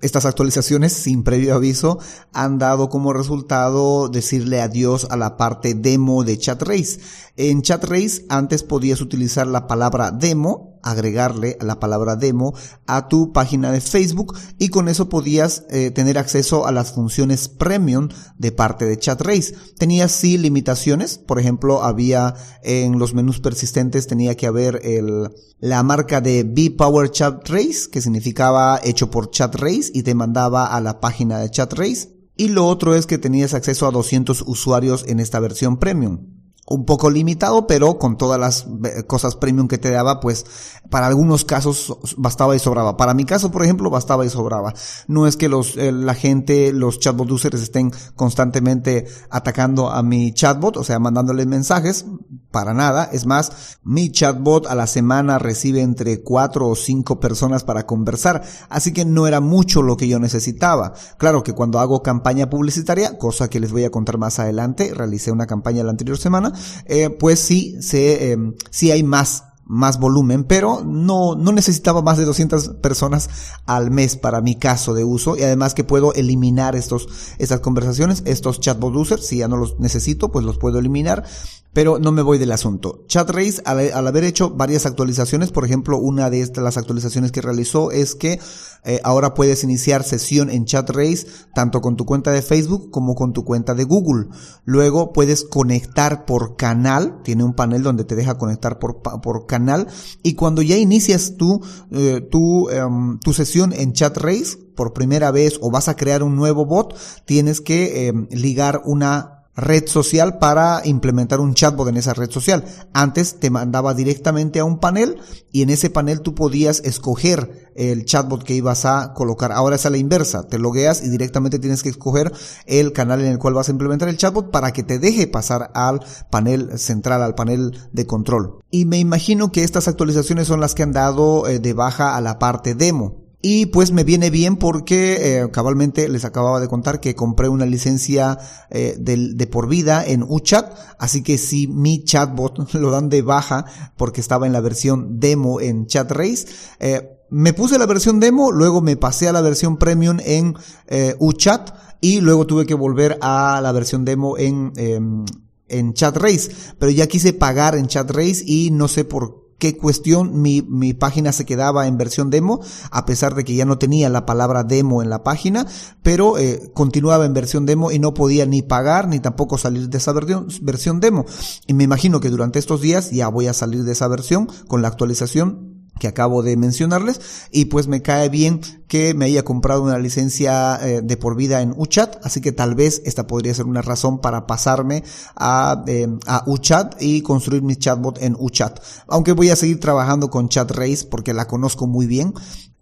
estas 0.00 0.24
actualizaciones, 0.24 0.92
sin 0.92 1.22
previo 1.22 1.54
aviso, 1.54 1.98
han 2.32 2.58
dado 2.58 2.88
como 2.88 3.12
resultado 3.12 4.08
decirle 4.08 4.60
adiós 4.60 5.06
a 5.10 5.16
la 5.16 5.36
parte 5.36 5.74
demo 5.74 6.24
de 6.24 6.38
ChatRace. 6.38 7.00
En 7.36 7.62
ChatRace 7.62 8.24
antes 8.28 8.62
podías 8.62 9.00
utilizar 9.00 9.46
la 9.46 9.66
palabra 9.66 10.10
demo 10.10 10.69
agregarle 10.82 11.56
la 11.60 11.80
palabra 11.80 12.16
demo 12.16 12.54
a 12.86 13.08
tu 13.08 13.32
página 13.32 13.72
de 13.72 13.80
Facebook 13.80 14.36
y 14.58 14.68
con 14.68 14.88
eso 14.88 15.08
podías 15.08 15.64
eh, 15.70 15.90
tener 15.90 16.18
acceso 16.18 16.66
a 16.66 16.72
las 16.72 16.92
funciones 16.92 17.48
premium 17.48 18.08
de 18.38 18.52
parte 18.52 18.84
de 18.84 18.98
ChatRace. 18.98 19.54
Tenías 19.78 20.12
sí 20.12 20.38
limitaciones, 20.38 21.18
por 21.18 21.38
ejemplo, 21.38 21.82
había 21.82 22.34
en 22.62 22.98
los 22.98 23.14
menús 23.14 23.40
persistentes 23.40 24.06
tenía 24.06 24.36
que 24.36 24.46
haber 24.46 24.80
el, 24.84 25.30
la 25.58 25.82
marca 25.82 26.20
de 26.20 26.44
B-Power 26.44 27.10
ChatRace, 27.10 27.90
que 27.90 28.00
significaba 28.00 28.80
hecho 28.82 29.10
por 29.10 29.30
ChatRace 29.30 29.90
y 29.94 30.02
te 30.02 30.14
mandaba 30.14 30.66
a 30.66 30.80
la 30.80 31.00
página 31.00 31.38
de 31.38 31.50
ChatRace. 31.50 32.16
Y 32.36 32.48
lo 32.48 32.66
otro 32.66 32.94
es 32.94 33.06
que 33.06 33.18
tenías 33.18 33.52
acceso 33.52 33.86
a 33.86 33.90
200 33.90 34.44
usuarios 34.46 35.04
en 35.06 35.20
esta 35.20 35.40
versión 35.40 35.78
premium 35.78 36.39
un 36.66 36.84
poco 36.84 37.10
limitado, 37.10 37.66
pero 37.66 37.98
con 37.98 38.16
todas 38.16 38.38
las 38.38 38.66
eh, 38.84 39.02
cosas 39.04 39.36
premium 39.36 39.66
que 39.66 39.78
te 39.78 39.90
daba, 39.90 40.20
pues 40.20 40.46
para 40.88 41.06
algunos 41.06 41.44
casos 41.44 41.96
bastaba 42.16 42.54
y 42.54 42.58
sobraba. 42.58 42.96
Para 42.96 43.14
mi 43.14 43.24
caso, 43.24 43.50
por 43.50 43.64
ejemplo, 43.64 43.90
bastaba 43.90 44.24
y 44.24 44.30
sobraba. 44.30 44.74
No 45.08 45.26
es 45.26 45.36
que 45.36 45.48
los, 45.48 45.76
eh, 45.76 45.92
la 45.92 46.14
gente, 46.14 46.72
los 46.72 47.00
chatbot 47.00 47.30
users 47.30 47.60
estén 47.60 47.92
constantemente 48.14 49.06
atacando 49.30 49.90
a 49.90 50.02
mi 50.02 50.32
chatbot, 50.32 50.76
o 50.76 50.84
sea, 50.84 50.98
mandándoles 50.98 51.46
mensajes, 51.46 52.06
para 52.50 52.74
nada. 52.74 53.08
Es 53.12 53.26
más, 53.26 53.78
mi 53.82 54.10
chatbot 54.10 54.66
a 54.66 54.74
la 54.74 54.86
semana 54.86 55.38
recibe 55.38 55.82
entre 55.82 56.22
cuatro 56.22 56.68
o 56.68 56.74
cinco 56.74 57.20
personas 57.20 57.64
para 57.64 57.86
conversar, 57.86 58.42
así 58.68 58.92
que 58.92 59.04
no 59.04 59.26
era 59.26 59.40
mucho 59.40 59.82
lo 59.82 59.96
que 59.96 60.08
yo 60.08 60.18
necesitaba. 60.18 60.92
Claro 61.18 61.42
que 61.42 61.52
cuando 61.52 61.78
hago 61.78 62.02
campaña 62.02 62.50
publicitaria, 62.50 63.18
cosa 63.18 63.48
que 63.48 63.60
les 63.60 63.72
voy 63.72 63.84
a 63.84 63.90
contar 63.90 64.18
más 64.18 64.38
adelante, 64.38 64.92
realicé 64.94 65.32
una 65.32 65.46
campaña 65.46 65.84
la 65.84 65.90
anterior 65.90 66.18
semana, 66.18 66.49
eh, 66.86 67.10
pues 67.10 67.40
sí, 67.40 67.78
eh, 67.92 68.36
sí 68.70 68.90
hay 68.90 69.02
más 69.02 69.44
más 69.70 70.00
volumen, 70.00 70.42
pero 70.42 70.82
no, 70.84 71.36
no 71.36 71.52
necesitaba 71.52 72.02
más 72.02 72.18
de 72.18 72.24
200 72.24 72.70
personas 72.82 73.30
al 73.66 73.92
mes 73.92 74.16
para 74.16 74.40
mi 74.40 74.56
caso 74.56 74.94
de 74.94 75.04
uso 75.04 75.36
y 75.36 75.44
además 75.44 75.74
que 75.74 75.84
puedo 75.84 76.12
eliminar 76.12 76.74
estos, 76.74 77.06
estas 77.38 77.60
conversaciones, 77.60 78.24
estos 78.26 78.58
chatbot 78.58 78.96
users, 78.96 79.24
si 79.24 79.36
ya 79.38 79.46
no 79.46 79.56
los 79.56 79.78
necesito, 79.78 80.32
pues 80.32 80.44
los 80.44 80.58
puedo 80.58 80.80
eliminar 80.80 81.24
Pero 81.72 81.98
no 81.98 82.12
me 82.12 82.22
voy 82.22 82.38
del 82.38 82.52
asunto. 82.52 83.04
ChatRace, 83.06 83.62
al, 83.64 83.92
al, 83.92 84.06
haber 84.06 84.24
hecho 84.24 84.50
varias 84.50 84.86
actualizaciones, 84.86 85.52
por 85.52 85.64
ejemplo, 85.64 85.98
una 85.98 86.28
de 86.28 86.40
estas, 86.40 86.64
las 86.64 86.76
actualizaciones 86.76 87.30
que 87.30 87.40
realizó 87.40 87.90
es 87.90 88.14
que 88.14 88.40
eh, 88.84 89.00
ahora 89.04 89.34
puedes 89.34 89.62
iniciar 89.62 90.04
sesión 90.04 90.48
en 90.48 90.64
ChatRace 90.64 91.26
tanto 91.54 91.80
con 91.80 91.96
tu 91.96 92.06
cuenta 92.06 92.32
de 92.32 92.40
Facebook 92.40 92.90
como 92.90 93.14
con 93.14 93.32
tu 93.32 93.44
cuenta 93.44 93.74
de 93.74 93.84
Google. 93.84 94.28
Luego 94.64 95.12
puedes 95.12 95.44
conectar 95.44 96.24
por 96.24 96.56
canal, 96.56 97.20
tiene 97.22 97.44
un 97.44 97.54
panel 97.54 97.82
donde 97.82 98.04
te 98.04 98.16
deja 98.16 98.38
conectar 98.38 98.78
por, 98.78 99.02
por 99.02 99.46
canal 99.46 99.86
y 100.22 100.34
cuando 100.34 100.62
ya 100.62 100.76
inicias 100.76 101.36
tu, 101.36 101.60
eh, 101.90 102.26
tu, 102.30 102.70
um, 102.70 103.18
tu 103.20 103.32
sesión 103.34 103.72
en 103.72 103.92
ChatRace 103.92 104.56
por 104.74 104.94
primera 104.94 105.30
vez 105.30 105.58
o 105.60 105.70
vas 105.70 105.88
a 105.88 105.96
crear 105.96 106.22
un 106.22 106.36
nuevo 106.36 106.64
bot, 106.64 106.96
tienes 107.26 107.60
que 107.60 108.08
eh, 108.08 108.12
ligar 108.30 108.80
una 108.86 109.39
red 109.56 109.86
social 109.86 110.38
para 110.38 110.82
implementar 110.84 111.40
un 111.40 111.54
chatbot 111.54 111.88
en 111.88 111.96
esa 111.96 112.14
red 112.14 112.30
social. 112.30 112.64
Antes 112.92 113.40
te 113.40 113.50
mandaba 113.50 113.94
directamente 113.94 114.60
a 114.60 114.64
un 114.64 114.78
panel 114.78 115.18
y 115.52 115.62
en 115.62 115.70
ese 115.70 115.90
panel 115.90 116.20
tú 116.20 116.34
podías 116.34 116.80
escoger 116.84 117.70
el 117.74 118.04
chatbot 118.04 118.44
que 118.44 118.54
ibas 118.54 118.84
a 118.84 119.12
colocar. 119.14 119.52
Ahora 119.52 119.76
es 119.76 119.86
a 119.86 119.90
la 119.90 119.98
inversa, 119.98 120.46
te 120.46 120.58
logueas 120.58 121.02
y 121.02 121.08
directamente 121.08 121.58
tienes 121.58 121.82
que 121.82 121.88
escoger 121.88 122.32
el 122.66 122.92
canal 122.92 123.20
en 123.20 123.32
el 123.32 123.38
cual 123.38 123.54
vas 123.54 123.68
a 123.68 123.72
implementar 123.72 124.08
el 124.08 124.16
chatbot 124.16 124.50
para 124.50 124.72
que 124.72 124.82
te 124.82 124.98
deje 124.98 125.26
pasar 125.26 125.70
al 125.74 126.00
panel 126.30 126.78
central, 126.78 127.22
al 127.22 127.34
panel 127.34 127.78
de 127.92 128.06
control. 128.06 128.60
Y 128.70 128.84
me 128.84 128.98
imagino 128.98 129.52
que 129.52 129.64
estas 129.64 129.88
actualizaciones 129.88 130.46
son 130.46 130.60
las 130.60 130.74
que 130.74 130.82
han 130.82 130.92
dado 130.92 131.48
eh, 131.48 131.58
de 131.58 131.72
baja 131.72 132.16
a 132.16 132.20
la 132.20 132.38
parte 132.38 132.74
demo. 132.74 133.29
Y 133.42 133.66
pues 133.66 133.90
me 133.90 134.04
viene 134.04 134.28
bien 134.28 134.56
porque 134.56 135.40
eh, 135.40 135.50
cabalmente 135.50 136.08
les 136.10 136.26
acababa 136.26 136.60
de 136.60 136.68
contar 136.68 137.00
que 137.00 137.14
compré 137.14 137.48
una 137.48 137.64
licencia 137.64 138.38
eh, 138.68 138.96
de, 138.98 139.34
de, 139.34 139.46
por 139.46 139.66
vida 139.66 140.04
en 140.04 140.22
UChat, 140.22 140.74
así 140.98 141.22
que 141.22 141.38
si 141.38 141.66
mi 141.66 142.04
chatbot 142.04 142.74
lo 142.74 142.90
dan 142.90 143.08
de 143.08 143.22
baja 143.22 143.64
porque 143.96 144.20
estaba 144.20 144.46
en 144.46 144.52
la 144.52 144.60
versión 144.60 145.20
demo 145.20 145.60
en 145.60 145.86
ChatRace, 145.86 146.48
eh, 146.80 147.16
me 147.30 147.52
puse 147.52 147.78
la 147.78 147.86
versión 147.86 148.20
demo, 148.20 148.50
luego 148.50 148.80
me 148.80 148.96
pasé 148.96 149.28
a 149.28 149.32
la 149.32 149.40
versión 149.40 149.78
premium 149.78 150.18
en 150.24 150.56
eh, 150.88 151.14
UChat 151.18 151.70
y 152.00 152.20
luego 152.20 152.46
tuve 152.46 152.66
que 152.66 152.74
volver 152.74 153.18
a 153.22 153.60
la 153.62 153.72
versión 153.72 154.04
demo 154.04 154.36
en, 154.36 154.72
em, 154.76 155.24
en 155.68 155.94
ChatRace, 155.94 156.50
pero 156.78 156.90
ya 156.90 157.06
quise 157.06 157.32
pagar 157.32 157.76
en 157.76 157.86
ChatRace 157.86 158.42
y 158.44 158.70
no 158.72 158.88
sé 158.88 159.04
por 159.04 159.49
qué 159.60 159.76
cuestión 159.76 160.42
mi, 160.42 160.62
mi 160.62 160.94
página 160.94 161.30
se 161.30 161.44
quedaba 161.44 161.86
en 161.86 161.96
versión 161.96 162.30
demo, 162.30 162.60
a 162.90 163.06
pesar 163.06 163.36
de 163.36 163.44
que 163.44 163.54
ya 163.54 163.64
no 163.64 163.78
tenía 163.78 164.08
la 164.08 164.26
palabra 164.26 164.64
demo 164.64 165.02
en 165.02 165.10
la 165.10 165.22
página, 165.22 165.66
pero 166.02 166.38
eh, 166.38 166.72
continuaba 166.74 167.26
en 167.26 167.34
versión 167.34 167.66
demo 167.66 167.92
y 167.92 168.00
no 168.00 168.14
podía 168.14 168.46
ni 168.46 168.62
pagar 168.62 169.06
ni 169.06 169.20
tampoco 169.20 169.58
salir 169.58 169.88
de 169.88 169.98
esa 169.98 170.12
versión, 170.12 170.48
versión 170.62 170.98
demo. 170.98 171.26
Y 171.68 171.74
me 171.74 171.84
imagino 171.84 172.18
que 172.18 172.30
durante 172.30 172.58
estos 172.58 172.80
días 172.80 173.12
ya 173.12 173.28
voy 173.28 173.46
a 173.46 173.52
salir 173.52 173.84
de 173.84 173.92
esa 173.92 174.08
versión 174.08 174.48
con 174.66 174.82
la 174.82 174.88
actualización 174.88 175.69
que 176.00 176.08
acabo 176.08 176.42
de 176.42 176.56
mencionarles. 176.56 177.20
Y 177.52 177.66
pues 177.66 177.86
me 177.86 178.02
cae 178.02 178.28
bien 178.28 178.60
que 178.88 179.14
me 179.14 179.26
haya 179.26 179.44
comprado 179.44 179.82
una 179.84 179.98
licencia 179.98 180.76
eh, 180.82 181.00
de 181.00 181.16
por 181.16 181.36
vida 181.36 181.62
en 181.62 181.72
UChat, 181.76 182.16
así 182.24 182.40
que 182.40 182.50
tal 182.50 182.74
vez 182.74 183.02
esta 183.04 183.28
podría 183.28 183.54
ser 183.54 183.66
una 183.66 183.82
razón 183.82 184.20
para 184.20 184.48
pasarme 184.48 185.04
a, 185.36 185.84
eh, 185.86 186.08
a 186.26 186.42
UChat 186.48 187.00
y 187.00 187.22
construir 187.22 187.62
mi 187.62 187.76
chatbot 187.76 188.20
en 188.20 188.34
UChat. 188.36 188.80
Aunque 189.06 189.30
voy 189.30 189.50
a 189.50 189.56
seguir 189.56 189.78
trabajando 189.78 190.28
con 190.28 190.48
ChatRace 190.48 191.06
porque 191.08 191.34
la 191.34 191.46
conozco 191.46 191.86
muy 191.86 192.08
bien, 192.08 192.34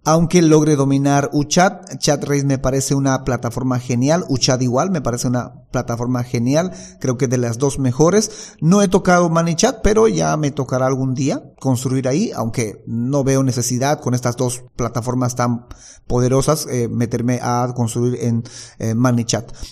aunque 0.05 0.41
logre 0.41 0.75
dominar 0.75 1.29
UChat, 1.35 1.99
ChatRace 1.99 2.45
me 2.45 2.57
parece 2.57 2.95
una 2.95 3.25
plataforma 3.25 3.79
genial, 3.79 4.25
UChat 4.31 4.63
igual 4.63 4.91
me 4.91 5.03
parece 5.03 5.29
una 5.29 5.65
plataforma 5.71 6.25
genial, 6.25 6.73
creo 6.99 7.19
que 7.19 7.29
de 7.29 7.37
las 7.37 7.59
dos 7.59 7.79
mejores. 7.79 8.55
No 8.63 8.81
he 8.81 8.89
tocado 8.89 9.29
ManyChat, 9.29 9.83
pero 9.83 10.09
ya 10.09 10.35
me 10.39 10.51
tocará 10.51 10.87
algún 10.87 11.15
día 11.15 11.43
construir 11.61 12.09
ahí, 12.09 12.31
aunque 12.35 12.83
no 12.87 13.25
veo 13.25 13.43
necesidad 13.43 14.01
con 14.01 14.15
estas 14.15 14.37
dos 14.37 14.65
plataformas 14.77 15.35
tan 15.35 15.67
poderosas 16.07 16.67
eh, 16.71 16.89
meterme 16.89 17.41
a 17.43 17.73
construir 17.75 18.19
en 18.23 18.45
eh. 18.79 18.95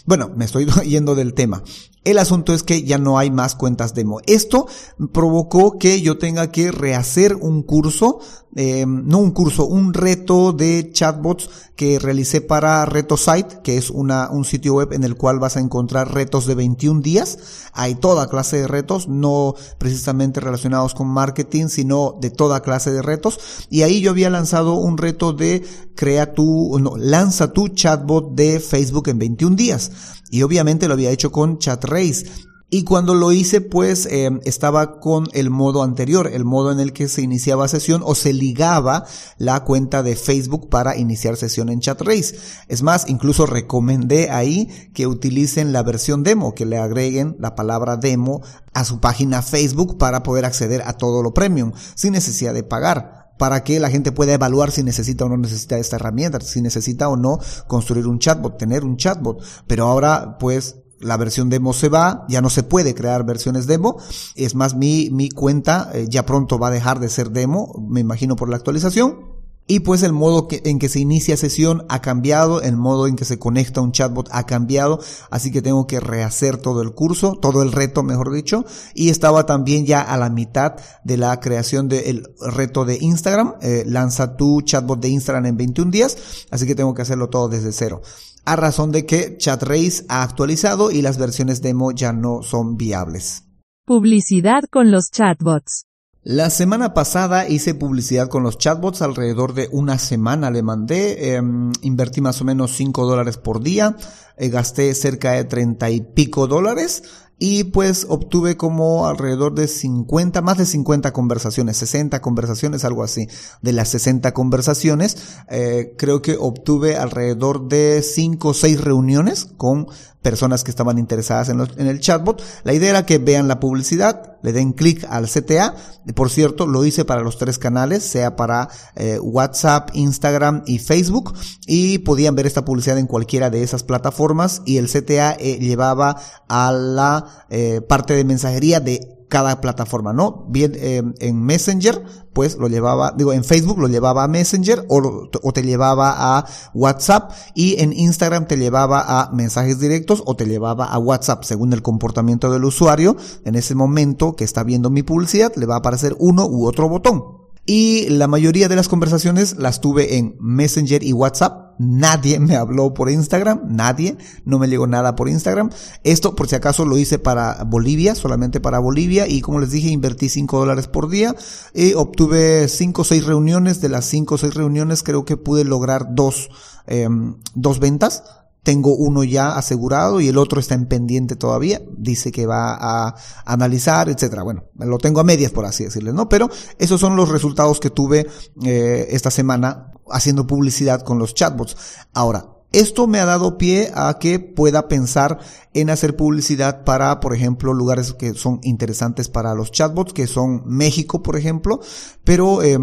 Bueno, 0.05 0.31
me 0.37 0.45
estoy 0.45 0.67
yendo 0.87 1.15
del 1.15 1.35
tema. 1.35 1.63
El 2.07 2.19
asunto 2.19 2.55
es 2.55 2.63
que 2.63 2.85
ya 2.85 2.99
no 2.99 3.19
hay 3.19 3.33
más 3.33 3.57
cuentas 3.57 3.93
demo. 3.93 4.21
Esto 4.27 4.69
provocó 5.13 5.77
que 5.77 6.01
yo 6.03 6.19
tenga 6.19 6.53
que 6.53 6.71
rehacer 6.71 7.35
un 7.35 7.65
curso, 7.65 8.21
eh, 8.55 8.87
no 8.87 9.19
un 9.19 9.33
curso, 9.33 9.67
un 9.67 9.93
reto 9.93 10.53
de 10.53 10.93
chatbots 10.93 11.51
que 11.75 11.99
realicé 11.99 12.41
para 12.41 12.87
RetoSite, 12.87 13.61
que 13.65 13.77
es 13.77 13.91
una, 13.91 14.31
un 14.31 14.45
sitio 14.45 14.75
web 14.75 14.93
en 14.93 15.03
el 15.03 15.17
cual 15.17 15.41
vas 15.41 15.57
a 15.57 15.61
encontrar 15.61 16.15
retos 16.15 16.47
de 16.47 16.55
21 16.55 17.01
días. 17.01 17.39
Hay 17.73 17.97
toda 17.97 18.29
clase 18.29 18.59
de 18.59 18.69
retos, 18.69 19.09
no 19.09 19.57
precisamente 19.79 20.39
relacionados 20.39 20.95
con 20.95 21.09
marketing, 21.09 21.67
sino 21.77 22.17
de 22.21 22.31
toda 22.31 22.63
clase 22.63 22.91
de 22.91 23.03
retos. 23.03 23.39
Y 23.71 23.83
ahí 23.83 24.01
yo 24.01 24.11
había 24.11 24.31
lanzado 24.31 24.75
un 24.75 24.97
reto 24.97 25.33
de 25.35 25.63
crea 25.95 26.33
tu, 26.33 26.79
no, 26.81 26.97
lanza 26.97 27.53
tu 27.53 27.69
chatbot 27.69 28.35
de 28.35 28.61
Facebook 28.61 29.09
en 29.09 29.19
21 29.19 29.57
días. 29.57 29.91
Y 30.31 30.43
obviamente 30.43 30.89
lo 30.89 30.95
había 30.95 31.11
hecho 31.11 31.31
con 31.31 31.59
ChatRace. 31.59 32.27
Y 32.69 32.83
cuando 32.83 33.15
lo 33.15 33.31
hice, 33.31 33.61
pues 33.61 34.07
eh, 34.07 34.29
estaba 34.45 34.99
con 34.99 35.29
el 35.35 35.51
modo 35.51 35.85
anterior, 35.85 36.29
el 36.33 36.45
modo 36.45 36.73
en 36.73 36.81
el 36.81 36.93
que 36.93 37.07
se 37.07 37.23
iniciaba 37.23 37.69
sesión 37.69 38.03
o 38.05 38.17
se 38.17 38.33
ligaba 38.33 39.05
la 39.39 39.63
cuenta 39.63 40.03
de 40.03 40.17
Facebook 40.17 40.69
para 40.69 40.97
iniciar 40.97 41.37
sesión 41.37 41.69
en 41.69 41.79
ChatRace. 41.79 42.37
Es 42.67 42.83
más, 42.83 43.09
incluso 43.09 43.47
recomendé 43.47 44.31
ahí 44.31 44.91
que 44.95 45.07
utilicen 45.07 45.73
la 45.73 45.85
versión 45.85 46.25
demo, 46.25 46.55
que 46.55 46.67
le 46.67 46.77
agreguen 46.77 47.37
la 47.39 47.55
palabra 47.55 47.97
demo 47.97 48.43
a 48.75 48.85
su 48.85 48.99
página 48.99 49.43
Facebook 49.43 49.97
para 49.97 50.25
poder 50.25 50.45
acceder 50.45 50.83
a 50.87 50.95
todo 50.95 51.23
lo 51.23 51.33
premium, 51.33 51.71
sin 51.95 52.15
necesidad 52.15 52.53
de 52.53 52.65
pagar 52.65 53.27
para 53.39 53.63
que 53.65 53.79
la 53.79 53.91
gente 53.91 54.13
pueda 54.13 54.33
evaluar 54.33 54.71
si 54.73 54.83
necesita 54.83 55.27
o 55.27 55.29
no 55.29 55.37
necesita 55.37 55.79
esta 55.79 55.97
herramienta, 55.97 56.41
si 56.41 56.63
necesita 56.63 57.09
o 57.09 57.17
no 57.17 57.39
construir 57.67 58.07
un 58.07 58.19
chatbot, 58.19 58.57
tener 58.59 58.83
un 58.83 58.97
chatbot. 58.97 59.43
Pero 59.67 59.87
ahora, 59.87 60.39
pues, 60.39 60.77
la 61.01 61.17
versión 61.17 61.51
demo 61.51 61.73
se 61.73 61.89
va, 61.89 62.25
ya 62.29 62.41
no 62.41 62.51
se 62.51 62.63
puede 62.63 62.95
crear 62.95 63.25
versiones 63.25 63.67
demo. 63.67 63.99
Es 64.35 64.55
más, 64.55 64.75
mi, 64.75 65.11
mi 65.11 65.31
cuenta 65.31 65.91
eh, 65.95 66.07
ya 66.09 66.25
pronto 66.27 66.59
va 66.59 66.69
a 66.69 66.73
dejar 66.73 67.01
de 67.01 67.09
ser 67.09 67.31
demo, 67.31 67.75
me 67.89 68.01
imagino 68.01 68.37
por 68.37 68.49
la 68.49 68.57
actualización. 68.57 69.36
Y 69.69 69.81
pues 69.81 70.05
el 70.05 70.13
modo 70.13 70.47
en 70.51 70.79
que 70.79 70.89
se 70.89 71.01
inicia 71.01 71.37
sesión 71.37 71.85
ha 71.89 72.01
cambiado, 72.01 72.63
el 72.63 72.77
modo 72.77 73.09
en 73.09 73.17
que 73.17 73.25
se 73.25 73.41
conecta 73.41 73.81
un 73.81 73.91
chatbot 73.91 74.29
ha 74.31 74.47
cambiado, 74.47 75.01
así 75.29 75.51
que 75.51 75.61
tengo 75.61 75.89
que 75.89 75.99
rehacer 75.99 76.57
todo 76.57 76.83
el 76.83 76.93
curso, 76.93 77.37
todo 77.41 77.63
el 77.63 77.73
reto, 77.73 78.05
mejor 78.05 78.33
dicho, 78.33 78.65
y 78.95 79.09
estaba 79.09 79.45
también 79.45 79.85
ya 79.85 80.03
a 80.03 80.17
la 80.19 80.31
mitad 80.31 80.77
de 81.03 81.17
la 81.17 81.41
creación 81.41 81.89
del 81.89 82.29
reto 82.41 82.85
de 82.85 82.99
Instagram, 83.01 83.55
eh, 83.61 83.83
lanza 83.87 84.37
tu 84.37 84.63
chatbot 84.63 85.01
de 85.01 85.09
Instagram 85.09 85.47
en 85.47 85.57
21 85.57 85.91
días, 85.91 86.47
así 86.51 86.65
que 86.65 86.77
tengo 86.77 86.95
que 86.95 87.03
hacerlo 87.03 87.29
todo 87.29 87.49
desde 87.49 87.73
cero. 87.73 88.03
A 88.45 88.55
razón 88.55 88.93
de 88.93 89.05
que 89.05 89.37
ChatRace 89.37 90.05
ha 90.09 90.23
actualizado 90.23 90.93
y 90.93 91.03
las 91.03 91.19
versiones 91.19 91.61
demo 91.61 91.91
ya 91.91 92.13
no 92.13 92.45
son 92.45 92.77
viables. 92.77 93.43
Publicidad 93.85 94.63
con 94.71 94.93
los 94.93 95.11
chatbots. 95.11 95.87
La 96.29 96.51
semana 96.51 96.93
pasada 96.93 97.49
hice 97.49 97.77
publicidad 97.77 98.29
con 98.29 98.43
los 98.43 98.59
chatbots, 98.59 99.01
alrededor 99.01 99.55
de 99.55 99.69
una 99.71 99.97
semana 99.97 100.51
le 100.51 100.61
mandé, 100.61 101.37
eh, 101.37 101.43
invertí 101.83 102.21
más 102.21 102.41
o 102.41 102.45
menos 102.45 102.73
5 102.75 103.07
dólares 103.07 103.37
por 103.37 103.63
día, 103.63 103.97
eh, 104.37 104.49
gasté 104.49 104.93
cerca 104.97 105.31
de 105.31 105.45
30 105.45 105.89
y 105.91 106.01
pico 106.01 106.49
dólares 106.49 107.05
y 107.39 107.65
pues 107.65 108.07
obtuve 108.09 108.57
como 108.57 109.07
alrededor 109.07 109.55
de 109.55 109.69
50, 109.69 110.43
más 110.43 110.59
de 110.59 110.67
50 110.67 111.13
conversaciones, 111.13 111.77
60 111.77 112.21
conversaciones, 112.21 112.85
algo 112.85 113.05
así. 113.05 113.29
De 113.63 113.73
las 113.73 113.91
60 113.91 114.33
conversaciones, 114.33 115.19
eh, 115.49 115.95
creo 115.97 116.23
que 116.23 116.37
obtuve 116.41 116.97
alrededor 116.97 117.69
de 117.69 118.03
5 118.03 118.49
o 118.49 118.55
6 118.55 118.81
reuniones 118.81 119.49
con 119.57 119.87
personas 120.27 120.65
que 120.65 120.73
estaban 120.73 120.99
interesadas 120.99 121.51
en, 121.51 121.61
en, 121.61 121.87
el 121.87 122.01
chatbot. 122.01 122.43
La 122.65 122.73
idea 122.73 122.91
era 122.91 123.07
que 123.07 123.19
vean 123.19 123.47
la 123.47 123.61
publicidad, 123.61 124.39
le 124.43 124.53
den 124.53 124.73
clic 124.73 125.07
al 125.09 125.29
CTA. 125.29 125.77
Por 126.17 126.31
cierto, 126.31 126.67
lo 126.67 126.85
hice 126.85 127.05
para 127.05 127.21
los 127.21 127.39
tres 127.39 127.61
canales, 127.61 128.03
sea 128.03 128.35
para 128.35 128.69
eh, 128.97 129.21
WhatsApp, 129.21 129.91
Instagram 129.95 130.65
y 130.67 130.81
Facebook. 130.81 131.33
Y 131.69 131.99
podían 131.99 132.35
ver 132.35 132.47
esta 132.47 132.65
publicidad 132.65 132.99
en 132.99 133.07
cualquiera 133.07 133.51
de 133.51 133.63
esas 133.63 133.85
plataformas. 133.85 134.63
Y 134.67 134.79
el 134.79 134.89
CTA 134.89 135.37
eh, 135.39 135.61
llevaba 135.61 136.17
a 136.49 136.73
la 136.73 137.47
eh, 137.49 137.81
parte 137.89 138.15
de 138.15 138.25
mensajería 138.25 138.81
de 138.81 139.16
cada 139.29 139.61
plataforma, 139.61 140.13
¿no? 140.13 140.47
Bien 140.49 140.73
eh, 140.77 141.03
en 141.21 141.43
Messenger, 141.43 142.05
pues 142.33 142.57
lo 142.57 142.69
llevaba, 142.69 143.13
digo, 143.17 143.33
en 143.33 143.45
Facebook 143.45 143.79
lo 143.79 143.89
llevaba 143.89 144.25
a 144.25 144.29
Messenger 144.29 144.85
o, 144.89 145.29
o, 145.43 145.53
te 145.53 145.63
llevaba 145.63 146.15
a 146.17 146.47
WhatsApp 146.75 147.33
y 147.55 147.81
en 147.81 147.93
Instagram 147.93 148.47
te 148.47 148.57
llevaba 148.57 149.21
a 149.21 149.31
mensajes 149.33 149.81
directos 149.81 150.23
o 150.27 150.37
te 150.37 150.47
llevaba 150.47 150.87
a 150.87 150.99
WhatsApp, 150.99 151.45
según 151.45 151.73
el 151.73 151.83
comportamiento 151.83 152.53
del 152.53 152.65
usuario. 152.65 153.17
En 153.45 153.55
ese 153.55 153.75
momento 153.75 154.37
que 154.37 154.45
está 154.45 154.63
viendo 154.63 154.91
mi 154.91 155.03
publicidad, 155.03 155.53
le 155.57 155.67
va 155.67 155.77
a 155.77 155.79
aparecer 155.79 156.15
uno 156.19 156.47
u 156.47 156.67
otro 156.67 156.89
botón. 156.89 157.46
Y 157.67 158.09
la 158.11 158.29
mayoría 158.29 158.69
de 158.69 158.77
las 158.77 158.87
conversaciones 158.87 159.57
las 159.59 159.81
tuve 159.81 160.19
en 160.19 160.37
Messenger 160.39 161.03
y 161.03 161.13
WhatsApp. 161.13 161.75
Nadie 161.79 162.39
me 162.39 162.57
habló 162.57 162.95
por 162.95 163.11
Instagram, 163.11 163.61
nadie, 163.67 164.17
no 164.45 164.59
me 164.59 164.69
llegó 164.69 164.87
nada 164.87 165.17
por 165.17 165.29
Instagram. 165.29 165.71
Esto, 166.05 166.37
por 166.37 166.49
si 166.49 166.55
acaso, 166.55 166.87
lo 166.87 166.97
hice 166.97 167.19
para 167.19 167.65
Bolivia, 167.65 168.15
solamente 168.15 168.61
para 168.61 168.79
Bolivia, 168.79 169.27
y 169.29 169.41
como 169.41 169.61
les 169.61 169.73
dije, 169.73 169.91
invertí 169.91 170.29
5 170.29 170.59
dólares 170.59 170.87
por 170.87 171.11
día, 171.11 171.35
y 171.75 171.93
obtuve 171.95 172.69
5 172.69 173.03
o 173.03 173.05
6 173.05 173.27
reuniones, 173.27 173.81
de 173.81 173.89
las 173.89 174.07
5 174.07 174.37
o 174.37 174.39
6 174.39 174.55
reuniones 174.55 175.03
creo 175.03 175.25
que 175.25 175.37
pude 175.37 175.65
lograr 175.65 176.15
dos, 176.15 176.49
eh, 176.87 177.09
dos 177.55 177.79
ventas, 177.79 178.23
tengo 178.67 178.97
uno 178.97 179.23
ya 179.23 179.57
asegurado 179.57 180.21
y 180.21 180.27
el 180.27 180.37
otro 180.37 180.59
está 180.59 180.75
en 180.75 180.87
pendiente 180.87 181.37
todavía. 181.37 181.81
Dice 181.97 182.33
que 182.33 182.47
va 182.47 182.75
a 182.75 183.15
analizar, 183.45 184.09
etcétera. 184.09 184.43
Bueno, 184.43 184.65
lo 184.75 184.99
tengo 184.99 185.21
a 185.21 185.25
medias, 185.25 185.53
por 185.53 185.65
así 185.65 185.85
decirles, 185.85 186.15
¿no? 186.15 186.29
Pero 186.29 186.51
esos 186.77 186.99
son 187.01 187.15
los 187.15 187.29
resultados 187.29 187.79
que 187.79 187.91
tuve 187.91 188.27
eh, 188.65 189.07
esta 189.11 189.31
semana 189.31 189.93
haciendo 190.11 190.49
publicidad 190.49 191.03
con 191.03 191.21
los 191.21 191.33
chatbots. 191.33 191.77
Ahora, 192.13 192.57
esto 192.73 193.07
me 193.07 193.21
ha 193.21 193.25
dado 193.25 193.57
pie 193.57 193.93
a 193.95 194.19
que 194.19 194.41
pueda 194.41 194.89
pensar 194.89 195.39
en 195.73 195.89
hacer 195.89 196.17
publicidad 196.17 196.83
para, 196.83 197.21
por 197.21 197.37
ejemplo, 197.37 197.73
lugares 197.73 198.15
que 198.15 198.35
son 198.35 198.59
interesantes 198.65 199.29
para 199.29 199.55
los 199.55 199.71
chatbots, 199.71 200.13
que 200.13 200.27
son 200.27 200.65
México, 200.67 201.23
por 201.23 201.37
ejemplo, 201.37 201.79
pero 202.25 202.65
eh, 202.65 202.77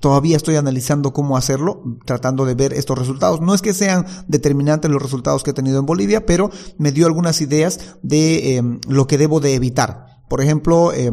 todavía 0.00 0.36
estoy 0.36 0.56
analizando 0.56 1.12
cómo 1.12 1.36
hacerlo, 1.36 1.82
tratando 2.04 2.44
de 2.44 2.54
ver 2.54 2.72
estos 2.72 2.98
resultados. 2.98 3.40
No 3.40 3.54
es 3.54 3.62
que 3.62 3.74
sean 3.74 4.06
determinantes 4.28 4.90
los 4.90 5.02
resultados 5.02 5.42
que 5.42 5.50
he 5.50 5.54
tenido 5.54 5.78
en 5.78 5.86
Bolivia, 5.86 6.26
pero 6.26 6.50
me 6.78 6.92
dio 6.92 7.06
algunas 7.06 7.40
ideas 7.40 7.96
de 8.02 8.56
eh, 8.56 8.62
lo 8.88 9.06
que 9.06 9.18
debo 9.18 9.40
de 9.40 9.54
evitar. 9.54 10.06
Por 10.28 10.40
ejemplo, 10.40 10.92
eh, 10.92 11.10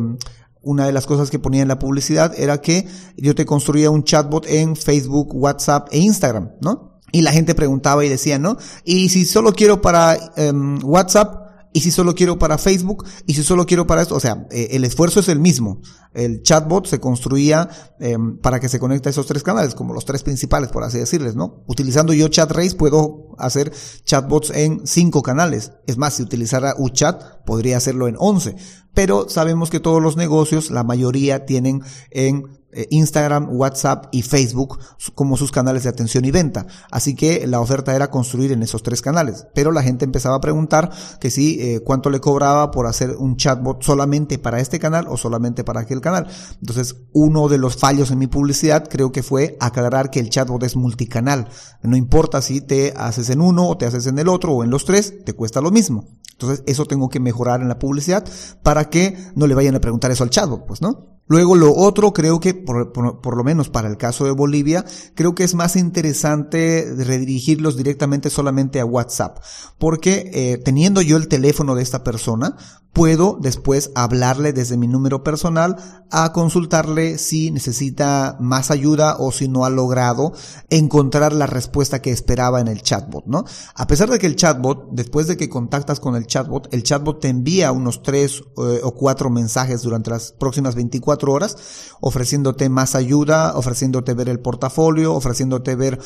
una 0.62 0.86
de 0.86 0.94
las 0.94 1.06
cosas 1.06 1.30
que 1.30 1.40
ponía 1.40 1.62
en 1.62 1.68
la 1.68 1.80
publicidad 1.80 2.34
era 2.38 2.62
que 2.62 2.88
yo 3.18 3.36
te 3.36 3.46
construía 3.46 3.92
un 3.92 4.04
chatbot 4.04 4.46
en 4.48 4.76
Facebook, 4.76 5.36
WhatsApp 5.36 5.90
e 5.92 6.00
Instagram, 6.00 6.52
¿no? 6.62 7.02
Y 7.12 7.22
la 7.22 7.32
gente 7.32 7.54
preguntaba 7.54 8.04
y 8.04 8.10
decía, 8.10 8.40
¿no? 8.40 8.58
Y 8.84 9.10
si 9.10 9.26
solo 9.26 9.54
quiero 9.54 9.82
para 9.82 10.18
um, 10.38 10.80
WhatsApp, 10.84 11.43
y 11.74 11.82
si 11.82 11.92
solo 11.92 12.16
quiero 12.16 12.38
para 12.38 12.58
Facebook, 12.58 13.06
y 13.26 13.34
si 13.34 13.44
solo 13.44 13.66
quiero 13.66 13.88
para 13.88 14.02
esto, 14.02 14.16
o 14.16 14.20
sea, 14.20 14.48
eh, 14.52 14.70
el 14.72 14.86
esfuerzo 14.86 15.20
es 15.20 15.28
el 15.28 15.40
mismo. 15.40 15.82
El 16.14 16.44
chatbot 16.44 16.86
se 16.86 17.00
construía 17.00 17.68
eh, 18.00 18.16
para 18.42 18.60
que 18.60 18.70
se 18.70 18.80
conecte 18.80 19.10
a 19.10 19.12
esos 19.12 19.26
tres 19.26 19.42
canales, 19.42 19.74
como 19.74 19.94
los 19.94 20.06
tres 20.06 20.24
principales, 20.24 20.70
por 20.70 20.84
así 20.84 21.00
decirles, 21.00 21.36
¿no? 21.36 21.64
Utilizando 21.68 22.14
yo 22.14 22.28
ChatRace 22.28 22.76
puedo 22.76 23.36
hacer 23.40 23.74
chatbots 24.04 24.52
en 24.52 24.86
cinco 24.86 25.24
canales. 25.24 25.72
Es 25.88 25.98
más, 25.98 26.14
si 26.14 26.24
utilizara 26.24 26.76
UChat, 26.78 27.44
podría 27.46 27.78
hacerlo 27.78 28.08
en 28.08 28.16
once. 28.20 28.56
Pero 28.94 29.28
sabemos 29.28 29.72
que 29.72 29.80
todos 29.80 30.02
los 30.02 30.18
negocios, 30.18 30.70
la 30.70 30.84
mayoría 30.84 31.46
tienen 31.46 31.82
en 32.12 32.63
Instagram, 32.90 33.50
WhatsApp 33.52 34.08
y 34.12 34.22
Facebook 34.22 34.80
como 35.16 35.38
sus 35.38 35.52
canales 35.52 35.84
de 35.84 35.90
atención 35.90 36.26
y 36.26 36.32
venta. 36.32 36.66
Así 36.92 37.16
que 37.16 37.48
la 37.48 37.60
oferta 37.60 37.96
era 37.96 38.10
construir 38.10 38.52
en 38.52 38.64
esos 38.64 38.84
tres 38.84 39.02
canales. 39.02 39.48
Pero 39.54 39.72
la 39.72 39.84
gente 39.84 40.06
empezaba 40.06 40.36
a 40.36 40.42
preguntar 40.42 40.92
que 41.20 41.30
si 41.30 41.60
eh, 41.60 41.82
cuánto 41.82 42.10
le 42.10 42.20
cobraba 42.20 42.72
por 42.72 42.88
hacer 42.88 43.12
un 43.18 43.38
chatbot 43.38 43.84
solamente 43.84 44.40
para 44.40 44.60
este 44.60 44.80
canal 44.80 45.08
o 45.08 45.18
solamente 45.18 45.64
para 45.64 45.82
aquel 45.82 46.02
canal. 46.02 46.28
Entonces, 46.60 46.96
uno 47.14 47.48
de 47.48 47.58
los 47.58 47.78
fallos 47.78 48.12
en 48.12 48.20
mi 48.20 48.28
publicidad 48.28 48.88
creo 48.90 49.12
que 49.12 49.24
fue 49.24 49.58
aclarar 49.60 50.10
que 50.10 50.20
el 50.20 50.30
chatbot 50.30 50.64
es 50.64 50.76
multicanal. 50.76 51.48
No 51.82 51.96
importa 51.96 52.42
si 52.42 52.62
te 52.62 52.94
haces 52.96 53.30
en 53.30 53.42
uno 53.42 53.68
o 53.68 53.78
te 53.78 53.86
haces 53.86 54.08
en 54.08 54.20
el 54.20 54.28
otro 54.28 54.54
o 54.54 54.64
en 54.64 54.70
los 54.70 54.86
tres, 54.86 55.24
te 55.26 55.34
cuesta 55.34 55.62
lo 55.62 55.72
mismo. 55.72 56.08
Entonces, 56.44 56.66
eso 56.68 56.86
tengo 56.86 57.10
que 57.10 57.20
mejorar 57.20 57.62
en 57.62 57.70
la 57.70 57.80
publicidad 57.80 58.26
para 58.62 58.90
que 58.90 59.18
no 59.36 59.48
le 59.48 59.56
vayan 59.56 59.76
a 59.76 59.82
preguntar 59.82 60.12
eso 60.12 60.24
al 60.24 60.30
chatbot, 60.30 60.66
pues, 60.66 60.82
¿no? 60.82 61.14
Luego 61.26 61.56
lo 61.56 61.74
otro 61.74 62.12
creo 62.12 62.40
que, 62.42 62.54
por, 62.54 62.92
por, 62.92 63.38
lo 63.38 63.44
menos 63.46 63.70
para 63.70 63.88
el 63.88 63.96
caso 63.96 64.26
de 64.26 64.32
Bolivia, 64.32 64.84
creo 65.16 65.34
que 65.36 65.46
es 65.46 65.56
más 65.56 65.78
interesante 65.78 66.86
redirigirlos 66.98 67.78
directamente 67.78 68.30
solamente 68.30 68.82
a 68.82 68.86
WhatsApp. 68.86 69.40
Porque 69.78 70.30
eh, 70.34 70.58
teniendo 70.58 71.02
yo 71.02 71.16
el 71.16 71.30
teléfono 71.30 71.76
de 71.76 71.84
esta 71.84 72.04
persona, 72.04 72.58
puedo 72.94 73.38
después 73.42 73.92
hablarle 73.96 74.54
desde 74.54 74.78
mi 74.78 74.88
número 74.88 75.24
personal 75.24 75.76
a 76.12 76.32
consultarle 76.32 77.18
si 77.18 77.50
necesita 77.50 78.38
más 78.40 78.70
ayuda 78.70 79.18
o 79.20 79.32
si 79.32 79.48
no 79.48 79.66
ha 79.66 79.72
logrado 79.72 80.34
encontrar 80.70 81.34
la 81.34 81.48
respuesta 81.48 82.02
que 82.02 82.12
esperaba 82.12 82.62
en 82.62 82.68
el 82.68 82.84
chatbot, 82.84 83.26
¿no? 83.26 83.46
A 83.76 83.88
pesar 83.88 84.10
de 84.10 84.20
que 84.20 84.28
el 84.28 84.36
chatbot, 84.36 84.90
después 84.92 85.28
de 85.28 85.38
que 85.38 85.50
contactas 85.50 86.00
con 86.00 86.16
el 86.16 86.28
chatbot, 86.28 86.72
el 86.72 86.84
chatbot 86.84 87.20
te 87.20 87.30
envía 87.30 87.72
unos 87.72 88.04
tres 88.04 88.44
eh, 88.58 88.82
o 88.84 88.94
cuatro 88.94 89.32
mensajes 89.32 89.82
durante 89.82 90.12
las 90.12 90.32
próximas 90.32 90.76
24 90.76 91.34
horas 91.34 91.58
ofreciéndote 92.06 92.68
más 92.68 92.96
ayuda, 92.96 93.54
ofreciéndote 93.56 94.14
ver 94.14 94.28
el 94.28 94.42
portafolio, 94.42 95.14
ofreciéndote 95.14 95.76
ver 95.76 96.00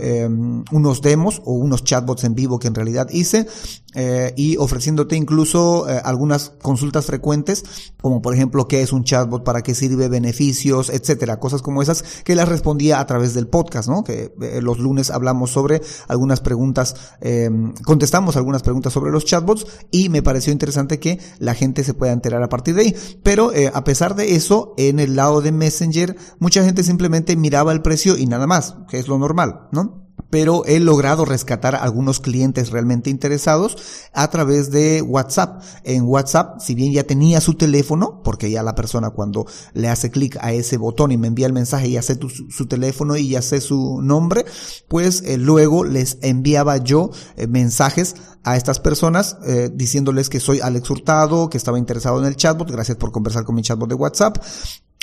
eh, 0.00 0.28
unos 0.70 1.02
demos 1.02 1.42
o 1.44 1.54
unos 1.54 1.82
chatbots 1.82 2.22
en 2.22 2.36
vivo 2.36 2.60
que 2.60 2.68
en 2.68 2.76
realidad 2.76 3.08
hice 3.10 3.48
eh, 3.94 4.32
y 4.36 4.56
ofreciéndote 4.58 5.16
incluso 5.16 5.88
eh, 5.88 6.00
algunas 6.06 6.50
consultas 6.62 7.06
frecuentes, 7.06 7.92
como 8.00 8.22
por 8.22 8.34
ejemplo 8.34 8.68
qué 8.68 8.82
es 8.82 8.92
un 8.92 9.04
chatbot, 9.04 9.44
para 9.44 9.62
qué 9.62 9.74
sirve, 9.74 10.08
beneficios, 10.08 10.88
etcétera, 10.90 11.38
cosas 11.38 11.62
como 11.62 11.82
esas 11.82 12.02
que 12.24 12.34
las 12.34 12.48
respondía 12.48 13.00
a 13.00 13.06
través 13.06 13.34
del 13.34 13.48
podcast, 13.48 13.88
¿no? 13.88 14.04
Que 14.04 14.32
eh, 14.40 14.60
los 14.62 14.78
lunes 14.78 15.10
hablamos 15.10 15.50
sobre 15.50 15.82
algunas 16.08 16.40
preguntas, 16.40 16.94
eh, 17.20 17.50
contestamos 17.84 18.36
algunas 18.36 18.62
preguntas 18.62 18.92
sobre 18.92 19.10
los 19.10 19.24
chatbots 19.24 19.66
y 19.90 20.08
me 20.08 20.22
pareció 20.22 20.52
interesante 20.52 21.00
que 21.00 21.18
la 21.38 21.54
gente 21.54 21.84
se 21.84 21.94
pueda 21.94 22.12
enterar 22.12 22.42
a 22.42 22.48
partir 22.48 22.74
de 22.74 22.82
ahí. 22.82 22.96
Pero 23.22 23.52
eh, 23.52 23.70
a 23.74 23.84
pesar 23.84 24.14
de 24.14 24.36
eso, 24.36 24.74
en 24.76 25.00
el 25.00 25.16
lado 25.16 25.40
de 25.40 25.52
Messenger, 25.52 26.16
mucha 26.38 26.64
gente 26.64 26.82
simplemente 26.82 27.36
miraba 27.36 27.72
el 27.72 27.82
precio 27.82 28.16
y 28.16 28.26
nada 28.26 28.46
más, 28.46 28.76
que 28.88 28.98
es 28.98 29.08
lo 29.08 29.18
normal, 29.18 29.68
¿no? 29.72 30.05
Pero 30.36 30.66
he 30.66 30.80
logrado 30.80 31.24
rescatar 31.24 31.74
a 31.74 31.78
algunos 31.78 32.20
clientes 32.20 32.68
realmente 32.68 33.08
interesados 33.08 33.78
a 34.12 34.28
través 34.28 34.70
de 34.70 35.00
WhatsApp. 35.00 35.62
En 35.82 36.02
WhatsApp, 36.02 36.60
si 36.60 36.74
bien 36.74 36.92
ya 36.92 37.04
tenía 37.04 37.40
su 37.40 37.54
teléfono, 37.54 38.20
porque 38.22 38.50
ya 38.50 38.62
la 38.62 38.74
persona 38.74 39.08
cuando 39.08 39.46
le 39.72 39.88
hace 39.88 40.10
clic 40.10 40.36
a 40.42 40.52
ese 40.52 40.76
botón 40.76 41.10
y 41.10 41.16
me 41.16 41.28
envía 41.28 41.46
el 41.46 41.54
mensaje, 41.54 41.90
ya 41.90 42.02
sé 42.02 42.16
tu, 42.16 42.28
su 42.28 42.66
teléfono 42.66 43.16
y 43.16 43.30
ya 43.30 43.40
sé 43.40 43.62
su 43.62 44.02
nombre, 44.02 44.44
pues 44.88 45.22
eh, 45.24 45.38
luego 45.38 45.84
les 45.84 46.18
enviaba 46.20 46.76
yo 46.76 47.08
eh, 47.38 47.46
mensajes 47.46 48.16
a 48.44 48.58
estas 48.58 48.78
personas 48.78 49.38
eh, 49.46 49.70
diciéndoles 49.72 50.28
que 50.28 50.38
soy 50.38 50.60
Alex 50.60 50.90
Hurtado, 50.90 51.48
que 51.48 51.56
estaba 51.56 51.78
interesado 51.78 52.20
en 52.20 52.26
el 52.26 52.36
chatbot, 52.36 52.70
gracias 52.70 52.98
por 52.98 53.10
conversar 53.10 53.44
con 53.44 53.54
mi 53.54 53.62
chatbot 53.62 53.88
de 53.88 53.94
WhatsApp 53.94 54.36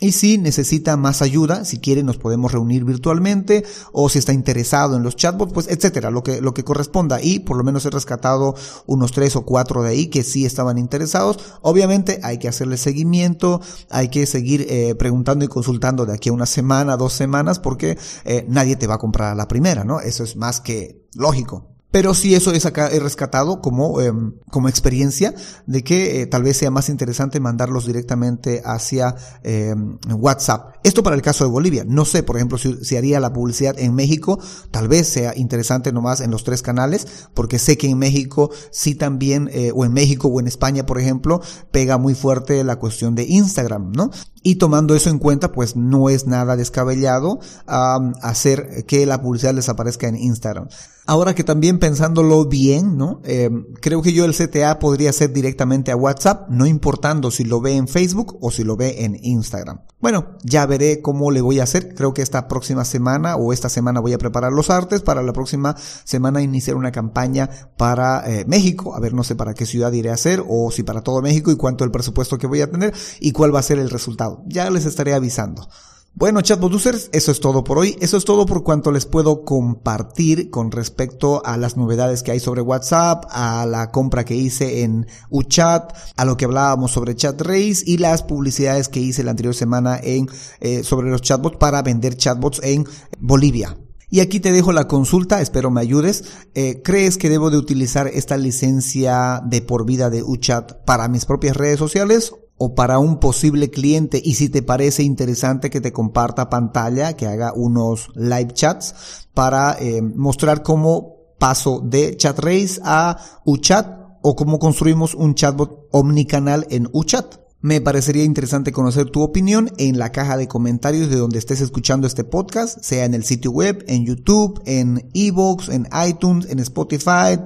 y 0.04 0.12
si 0.12 0.38
necesita 0.38 0.98
más 0.98 1.22
ayuda, 1.22 1.64
si 1.64 1.80
quiere 1.80 2.04
nos 2.04 2.18
podemos 2.18 2.52
reunir 2.52 2.84
virtualmente 2.84 3.64
o 3.94 4.10
si 4.10 4.20
está 4.20 4.34
interesado 4.34 4.98
en 4.98 5.04
los 5.04 5.16
chatbots, 5.16 5.54
pues 5.54 5.68
etcétera, 5.70 6.12
lo 6.12 6.24
que, 6.24 6.42
lo 6.42 6.54
que 6.54 6.66
corresponda. 6.66 7.22
Y 7.22 7.40
por 7.40 7.56
lo 7.56 7.64
menos 7.64 7.86
he 7.86 7.90
rescatado 7.90 8.54
unos 8.86 9.14
tres 9.14 9.38
o 9.38 9.46
cuatro 9.46 9.82
de 9.82 9.92
ahí 9.92 10.08
que 10.08 10.24
sí 10.24 10.46
estaban 10.46 10.78
interesados. 10.78 11.40
Obviamente 11.62 12.20
hay 12.22 12.38
que 12.38 12.50
hacerle 12.50 12.76
seguimiento, 12.76 13.62
hay 13.90 14.10
que 14.10 14.26
seguir 14.26 14.66
eh, 14.70 14.94
preguntando 14.96 15.46
y 15.46 15.48
consultando 15.48 16.06
de 16.06 16.14
aquí 16.14 16.28
a 16.28 16.34
una 16.34 16.48
semana, 16.48 16.98
dos 16.98 17.14
semanas, 17.14 17.60
porque 17.60 17.98
eh, 18.26 18.46
nadie 18.50 18.76
te 18.76 18.88
va 18.88 18.96
a 18.96 19.00
comprar 19.00 19.32
a 19.32 19.36
la 19.36 19.48
primera, 19.48 19.86
¿no? 19.86 20.02
Eso 20.02 20.26
es 20.26 20.36
más 20.36 20.60
que 20.60 21.08
lógico. 21.16 21.73
Pero 21.94 22.16
sí 22.16 22.34
eso 22.34 22.52
es 22.54 22.66
acá 22.66 22.88
he 22.88 23.00
rescatado 23.00 23.62
como, 23.62 24.02
eh, 24.02 24.12
como 24.50 24.68
experiencia 24.68 25.36
de 25.68 25.84
que 25.84 26.22
eh, 26.22 26.26
tal 26.26 26.42
vez 26.42 26.58
sea 26.58 26.72
más 26.72 26.90
interesante 26.90 27.40
mandarlos 27.40 27.86
directamente 27.86 28.64
hacia 28.66 29.16
eh, 29.44 29.76
WhatsApp. 30.10 30.78
Esto 30.84 31.04
para 31.04 31.16
el 31.16 31.22
caso 31.22 31.44
de 31.44 31.52
Bolivia. 31.52 31.86
No 31.88 32.04
sé, 32.04 32.24
por 32.24 32.36
ejemplo, 32.36 32.58
si, 32.58 32.84
si, 32.84 32.98
haría 32.98 33.20
la 33.20 33.32
publicidad 33.32 33.78
en 33.78 33.94
México, 33.94 34.40
tal 34.72 34.88
vez 34.88 35.08
sea 35.08 35.38
interesante 35.38 35.94
nomás 35.94 36.20
en 36.22 36.32
los 36.32 36.44
tres 36.44 36.64
canales, 36.64 37.06
porque 37.36 37.60
sé 37.60 37.78
que 37.78 37.88
en 37.88 38.00
México 38.00 38.50
sí 38.72 38.96
también, 38.96 39.50
eh, 39.54 39.72
o 39.76 39.86
en 39.86 39.94
México 39.94 40.30
o 40.30 40.40
en 40.40 40.48
España, 40.48 40.88
por 40.88 41.00
ejemplo, 41.00 41.42
pega 41.70 42.00
muy 42.00 42.16
fuerte 42.16 42.64
la 42.64 42.78
cuestión 42.78 43.14
de 43.14 43.24
Instagram, 43.24 43.92
¿no? 43.92 44.10
Y 44.44 44.56
tomando 44.56 44.94
eso 44.94 45.10
en 45.10 45.20
cuenta, 45.20 45.54
pues 45.54 45.76
no 45.78 46.10
es 46.10 46.28
nada 46.28 46.58
descabellado 46.58 47.40
hacer 47.66 48.86
que 48.86 49.06
la 49.06 49.22
publicidad 49.22 49.54
les 49.54 49.70
aparezca 49.70 50.08
en 50.08 50.18
Instagram. 50.18 50.68
Ahora 51.06 51.36
que 51.36 51.44
también 51.44 51.80
pensándolo 51.80 52.46
bien, 52.46 52.98
¿no? 52.98 53.20
Eh, 53.26 53.50
creo 53.82 54.02
que 54.02 54.14
yo 54.14 54.24
el 54.24 54.34
CTA 54.34 54.80
podría 54.80 55.12
ser 55.12 55.34
directamente 55.34 55.92
a 55.92 55.98
WhatsApp, 55.98 56.48
no 56.50 56.66
importando 56.66 57.30
si 57.30 57.44
lo 57.44 57.60
ve 57.60 57.76
en 57.76 57.90
Facebook 57.90 58.38
o 58.40 58.52
si 58.52 58.64
lo 58.64 58.78
ve 58.78 59.04
en 59.04 59.18
Instagram. 59.22 59.82
Bueno, 60.00 60.38
ya 60.44 60.66
veré 60.66 61.02
cómo 61.02 61.32
le 61.32 61.42
voy 61.42 61.60
a 61.60 61.64
hacer. 61.64 61.94
Creo 61.94 62.14
que 62.14 62.22
esta 62.22 62.48
próxima 62.48 62.86
semana 62.86 63.36
o 63.36 63.52
esta 63.52 63.68
semana 63.68 64.00
voy 64.00 64.14
a 64.14 64.18
preparar 64.18 64.54
los 64.54 64.70
artes 64.70 65.02
para 65.02 65.22
la 65.24 65.34
próxima 65.34 65.76
semana 66.06 66.42
iniciar 66.42 66.78
una 66.78 66.94
campaña 66.94 67.50
para 67.78 68.24
eh, 68.26 68.46
México. 68.48 68.96
A 68.96 69.02
ver, 69.02 69.14
no 69.14 69.26
sé 69.26 69.36
para 69.36 69.54
qué 69.54 69.66
ciudad 69.66 69.92
iré 69.92 70.10
a 70.10 70.14
hacer 70.14 70.42
o 70.48 70.72
si 70.72 70.84
para 70.84 71.02
todo 71.02 71.22
México 71.22 71.52
y 71.52 71.58
cuánto 71.58 71.84
el 71.84 71.92
presupuesto 71.92 72.38
que 72.38 72.48
voy 72.48 72.62
a 72.62 72.72
tener 72.72 72.94
y 73.20 73.34
cuál 73.34 73.54
va 73.54 73.60
a 73.60 73.64
ser 73.64 73.78
el 73.78 73.90
resultado. 73.90 74.33
Ya 74.48 74.70
les 74.70 74.86
estaré 74.86 75.14
avisando. 75.14 75.68
Bueno, 76.16 76.42
chatbot 76.42 76.72
users, 76.72 77.10
eso 77.12 77.32
es 77.32 77.40
todo 77.40 77.64
por 77.64 77.80
hoy. 77.80 77.98
Eso 78.00 78.18
es 78.18 78.24
todo 78.24 78.46
por 78.46 78.64
cuanto 78.64 78.92
les 78.92 79.08
puedo 79.08 79.44
compartir 79.44 80.52
con 80.52 80.72
respecto 80.72 81.44
a 81.44 81.58
las 81.58 81.76
novedades 81.76 82.22
que 82.22 82.30
hay 82.30 82.40
sobre 82.40 82.62
WhatsApp, 82.62 83.26
a 83.32 83.66
la 83.66 83.90
compra 83.90 84.24
que 84.24 84.36
hice 84.36 84.84
en 84.84 85.08
UChat, 85.32 85.92
a 86.16 86.26
lo 86.26 86.38
que 86.38 86.46
hablábamos 86.46 86.92
sobre 86.92 87.16
ChatRace 87.16 87.84
y 87.88 87.98
las 87.98 88.22
publicidades 88.22 88.90
que 88.90 89.00
hice 89.00 89.24
la 89.24 89.32
anterior 89.32 89.56
semana 89.56 90.00
en 90.04 90.30
eh, 90.60 90.84
sobre 90.84 91.10
los 91.10 91.24
chatbots 91.24 91.58
para 91.58 91.82
vender 91.82 92.16
chatbots 92.16 92.62
en 92.64 92.86
Bolivia. 93.20 93.76
Y 94.12 94.20
aquí 94.20 94.40
te 94.40 94.52
dejo 94.52 94.72
la 94.72 94.88
consulta, 94.88 95.42
espero 95.42 95.72
me 95.72 95.82
ayudes. 95.82 96.26
Eh, 96.54 96.84
¿Crees 96.84 97.18
que 97.18 97.32
debo 97.32 97.50
de 97.50 97.58
utilizar 97.58 98.06
esta 98.06 98.38
licencia 98.38 99.42
de 99.44 99.64
por 99.64 99.84
vida 99.84 100.12
de 100.12 100.22
UChat 100.22 100.74
para 100.86 101.08
mis 101.08 101.26
propias 101.26 101.58
redes 101.58 101.80
sociales 101.80 102.34
o 102.58 102.76
para 102.76 103.00
un 103.00 103.20
posible 103.20 103.70
cliente 103.70 104.22
y 104.24 104.36
si 104.36 104.50
te 104.50 104.62
parece 104.62 105.04
interesante 105.04 105.70
que 105.70 105.82
te 105.82 105.92
comparta 105.92 106.50
pantalla, 106.50 107.14
que 107.14 107.28
haga 107.28 107.54
unos 107.54 108.10
live 108.16 108.54
chats 108.54 109.28
para 109.34 109.76
eh, 109.80 110.02
mostrar 110.02 110.64
cómo 110.64 111.18
paso 111.40 111.82
de 111.84 112.16
ChatRace 112.16 112.80
a 112.84 113.18
UChat 113.44 114.04
o 114.22 114.36
cómo 114.36 114.60
construimos 114.60 115.14
un 115.14 115.36
chatbot 115.36 115.88
omnicanal 115.92 116.66
en 116.70 116.88
UChat. 116.94 117.44
Me 117.60 117.80
parecería 117.80 118.26
interesante 118.26 118.74
conocer 118.74 119.10
tu 119.10 119.22
opinión 119.22 119.72
en 119.78 119.98
la 119.98 120.12
caja 120.12 120.36
de 120.36 120.50
comentarios 120.50 121.10
de 121.10 121.16
donde 121.16 121.40
estés 121.40 121.62
escuchando 121.62 122.08
este 122.08 122.26
podcast, 122.26 122.82
sea 122.82 123.06
en 123.06 123.14
el 123.14 123.24
sitio 123.24 123.52
web, 123.52 123.84
en 123.88 124.06
YouTube, 124.06 124.62
en 124.66 125.10
Evox, 125.14 125.70
en 125.70 125.88
iTunes, 126.08 126.48
en 126.50 126.60
Spotify, 126.60 127.40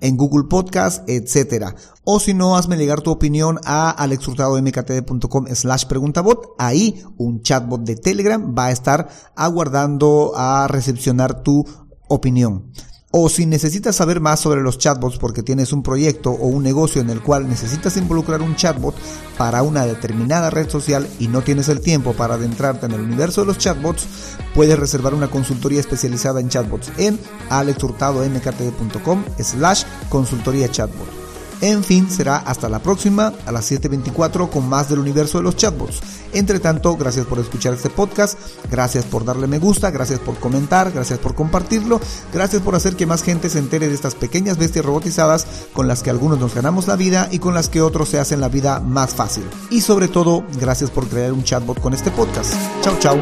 en 0.00 0.16
Google 0.16 0.44
Podcast, 0.48 1.08
etcétera. 1.08 1.74
O 2.04 2.20
si 2.20 2.34
no, 2.34 2.56
hazme 2.56 2.76
llegar 2.76 3.00
tu 3.00 3.10
opinión 3.10 3.58
a 3.64 3.90
alexhurtadomktd.com 3.90 5.46
slash 5.54 5.86
preguntabot. 5.86 6.54
Ahí 6.58 7.02
un 7.16 7.42
chatbot 7.42 7.82
de 7.82 7.96
Telegram 7.96 8.54
va 8.56 8.66
a 8.66 8.72
estar 8.72 9.08
aguardando 9.34 10.32
a 10.36 10.68
recepcionar 10.68 11.42
tu 11.42 11.64
opinión. 12.08 12.72
O 13.10 13.28
si 13.28 13.46
necesitas 13.46 13.96
saber 13.96 14.20
más 14.20 14.40
sobre 14.40 14.62
los 14.62 14.78
chatbots 14.78 15.16
porque 15.18 15.42
tienes 15.42 15.72
un 15.72 15.82
proyecto 15.82 16.30
o 16.32 16.48
un 16.48 16.62
negocio 16.62 17.00
en 17.00 17.08
el 17.08 17.22
cual 17.22 17.48
necesitas 17.48 17.96
involucrar 17.96 18.42
un 18.42 18.56
chatbot 18.56 18.94
para 19.38 19.62
una 19.62 19.86
determinada 19.86 20.50
red 20.50 20.68
social 20.68 21.08
y 21.18 21.28
no 21.28 21.42
tienes 21.42 21.68
el 21.68 21.80
tiempo 21.80 22.12
para 22.12 22.34
adentrarte 22.34 22.86
en 22.86 22.92
el 22.92 23.00
universo 23.00 23.42
de 23.42 23.46
los 23.46 23.58
chatbots, 23.58 24.06
puedes 24.54 24.78
reservar 24.78 25.14
una 25.14 25.30
consultoría 25.30 25.80
especializada 25.80 26.40
en 26.40 26.48
chatbots 26.48 26.90
en 26.98 27.18
alexhurtadomktd.com 27.48 29.24
slash 29.40 29.84
consultoría 30.10 30.70
chatbot. 30.70 31.15
En 31.60 31.82
fin, 31.82 32.10
será 32.10 32.36
hasta 32.36 32.68
la 32.68 32.80
próxima 32.80 33.32
a 33.46 33.52
las 33.52 33.70
7.24 33.70 34.50
con 34.50 34.68
más 34.68 34.88
del 34.88 34.98
universo 34.98 35.38
de 35.38 35.44
los 35.44 35.56
chatbots. 35.56 36.00
Entre 36.32 36.60
tanto, 36.60 36.96
gracias 36.96 37.26
por 37.26 37.38
escuchar 37.38 37.72
este 37.74 37.88
podcast, 37.88 38.38
gracias 38.70 39.04
por 39.04 39.24
darle 39.24 39.46
me 39.46 39.58
gusta, 39.58 39.90
gracias 39.90 40.20
por 40.20 40.38
comentar, 40.38 40.92
gracias 40.92 41.18
por 41.18 41.34
compartirlo, 41.34 42.00
gracias 42.32 42.62
por 42.62 42.74
hacer 42.74 42.94
que 42.94 43.06
más 43.06 43.22
gente 43.22 43.48
se 43.48 43.58
entere 43.58 43.88
de 43.88 43.94
estas 43.94 44.14
pequeñas 44.14 44.58
bestias 44.58 44.84
robotizadas 44.84 45.46
con 45.72 45.88
las 45.88 46.02
que 46.02 46.10
algunos 46.10 46.38
nos 46.38 46.54
ganamos 46.54 46.88
la 46.88 46.96
vida 46.96 47.28
y 47.30 47.38
con 47.38 47.54
las 47.54 47.68
que 47.68 47.80
otros 47.80 48.08
se 48.10 48.18
hacen 48.18 48.40
la 48.40 48.48
vida 48.48 48.80
más 48.80 49.14
fácil. 49.14 49.44
Y 49.70 49.80
sobre 49.80 50.08
todo, 50.08 50.44
gracias 50.60 50.90
por 50.90 51.08
crear 51.08 51.32
un 51.32 51.42
chatbot 51.42 51.80
con 51.80 51.94
este 51.94 52.10
podcast. 52.10 52.54
Chao, 52.82 52.96
chao. 52.98 53.16